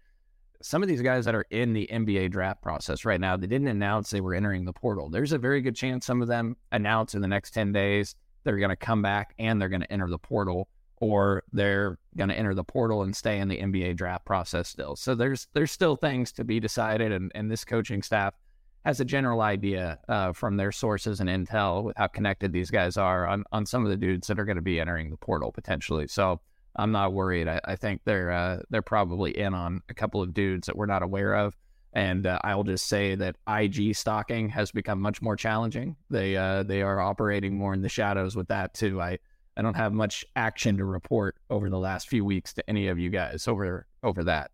[0.64, 3.68] some of these guys that are in the NBA draft process right now, they didn't
[3.68, 5.10] announce they were entering the portal.
[5.10, 8.56] There's a very good chance some of them announce in the next 10 days they're
[8.56, 10.68] going to come back and they're going to enter the portal
[11.02, 14.96] or they're going to enter the portal and stay in the NBA draft process still.
[14.96, 18.32] So there's there's still things to be decided and, and this coaching staff
[18.86, 22.96] has a general idea uh, from their sources and intel with how connected these guys
[22.96, 25.52] are on, on some of the dudes that are going to be entering the portal
[25.52, 26.06] potentially.
[26.06, 26.40] So
[26.76, 27.48] I'm not worried.
[27.48, 30.86] I, I think they're uh, they're probably in on a couple of dudes that we're
[30.86, 31.54] not aware of.
[31.92, 35.96] And uh, I'll just say that IG stocking has become much more challenging.
[36.10, 39.00] They uh, they are operating more in the shadows with that too.
[39.00, 39.18] I,
[39.56, 42.98] I don't have much action to report over the last few weeks to any of
[42.98, 44.50] you guys over over that.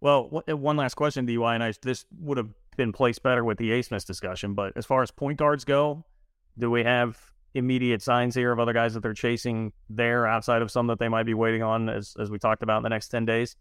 [0.00, 3.56] Well, one- uh, last question, DY, and I, this would have been placed better with
[3.56, 6.04] the Abmas discussion, but as far as point guards go,
[6.58, 7.18] do we have
[7.54, 11.08] immediate signs here of other guys that they're chasing there outside of some that they
[11.08, 13.56] might be waiting on as, as we talked about in the next 10 days?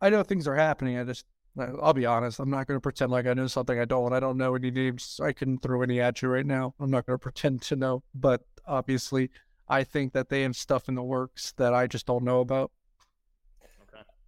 [0.00, 0.98] I know things are happening.
[0.98, 1.24] I just
[1.56, 2.40] I'll be honest.
[2.40, 4.12] I'm not going to pretend like I know something I don't.
[4.12, 5.20] I don't know any names.
[5.22, 6.74] I can't throw any at you right now.
[6.80, 8.02] I'm not going to pretend to know.
[8.14, 9.30] But obviously,
[9.68, 12.72] I think that they have stuff in the works that I just don't know about.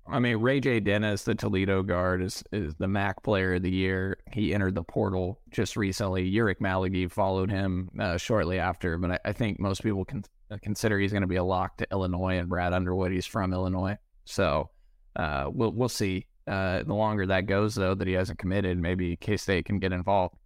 [0.09, 0.81] I mean, Ray J.
[0.81, 4.19] Dennis, the Toledo guard, is is the MAC player of the year.
[4.33, 6.31] He entered the portal just recently.
[6.31, 10.25] Ulric Maligi followed him uh, shortly after, but I, I think most people can
[10.63, 13.13] consider he's going to be a lock to Illinois and Brad Underwood.
[13.13, 14.71] He's from Illinois, so
[15.17, 16.27] uh, we'll we'll see.
[16.47, 19.93] Uh, the longer that goes, though, that he hasn't committed, maybe K State can get
[19.93, 20.37] involved.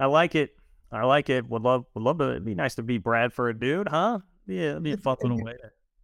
[0.00, 0.56] I like it.
[0.90, 1.48] I like it.
[1.48, 4.18] Would love would love to it'd be nice to be Brad for a dude, huh?
[4.46, 5.54] Yeah, it'd be a fun little way.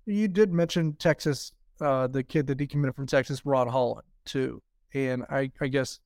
[0.06, 4.62] You did mention Texas, uh, the kid that decommitted from Texas, Ron Holland, too.
[4.94, 6.00] And I, I guess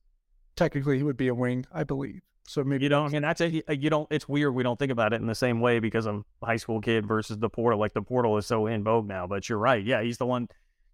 [0.55, 2.21] technically he would be a wing, I believe.
[2.45, 4.07] So maybe You don't, and that's a, you don't.
[4.11, 6.81] It's weird we don't think about it in the same way because of high school
[6.81, 7.79] kid versus the portal.
[7.79, 9.27] Like the portal is so in vogue now.
[9.27, 9.83] But you're right.
[9.83, 10.49] Yeah, he's the one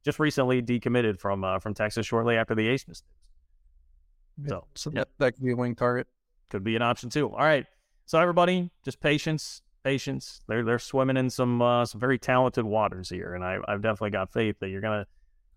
[0.06, 3.10] just recently decommitted from uh, from Texas shortly after the Ace mistakes.
[4.48, 5.10] So, so yep.
[5.18, 6.08] that, that could be a wing target.
[6.50, 7.30] Could be an option too.
[7.30, 7.66] All right.
[8.06, 10.42] So everybody, just patience, patience.
[10.48, 14.12] They're they're swimming in some uh, some very talented waters here, and I I've definitely
[14.12, 15.06] got faith that you're gonna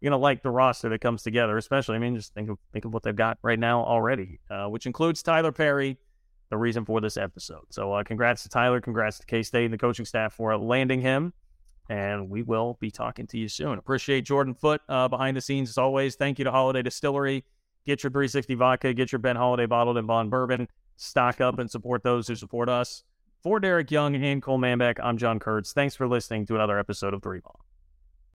[0.00, 1.56] you're gonna like the roster that comes together.
[1.56, 4.66] Especially, I mean, just think of think of what they've got right now already, uh,
[4.66, 5.98] which includes Tylor Perry,
[6.50, 7.64] the reason for this episode.
[7.70, 11.00] So, uh, congrats to Tylor, congrats to K State and the coaching staff for landing
[11.00, 11.32] him.
[11.88, 13.78] And we will be talking to you soon.
[13.78, 16.14] Appreciate Jordan Foot uh, behind the scenes as always.
[16.14, 17.44] Thank you to Holladay Distillery.
[17.84, 20.68] Get your 360 vodka, get your Ben Holladay bottled and bond bourbon.
[20.96, 23.02] Stock up and support those who support us.
[23.42, 25.72] For Derek Young and Cole Manbeck, I'm John Kurtz.
[25.72, 27.50] Thanks for listening to another episode of Three Maw.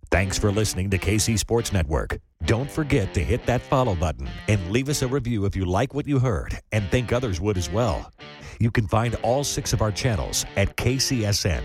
[0.09, 2.17] Thanks for listening to KC Sports Network.
[2.45, 5.93] Don't forget to hit that follow button and leave us a review if you like
[5.93, 8.11] what you heard and think others would as well.
[8.59, 11.61] You can find all six of our channels at KCSN,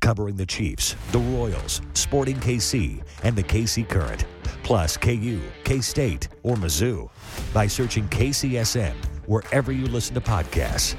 [0.00, 4.24] covering the Chiefs, the Royals, Sporting KC, and the KC Current,
[4.64, 7.08] plus KU, K State, or Mizzou
[7.54, 8.94] by searching KCSN
[9.26, 10.96] wherever you listen to podcasts.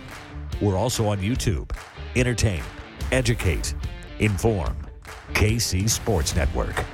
[0.64, 1.70] We're also on YouTube.
[2.16, 2.64] Entertain,
[3.11, 3.76] educate,
[4.20, 4.78] inform.
[5.34, 6.86] KC Sports Network.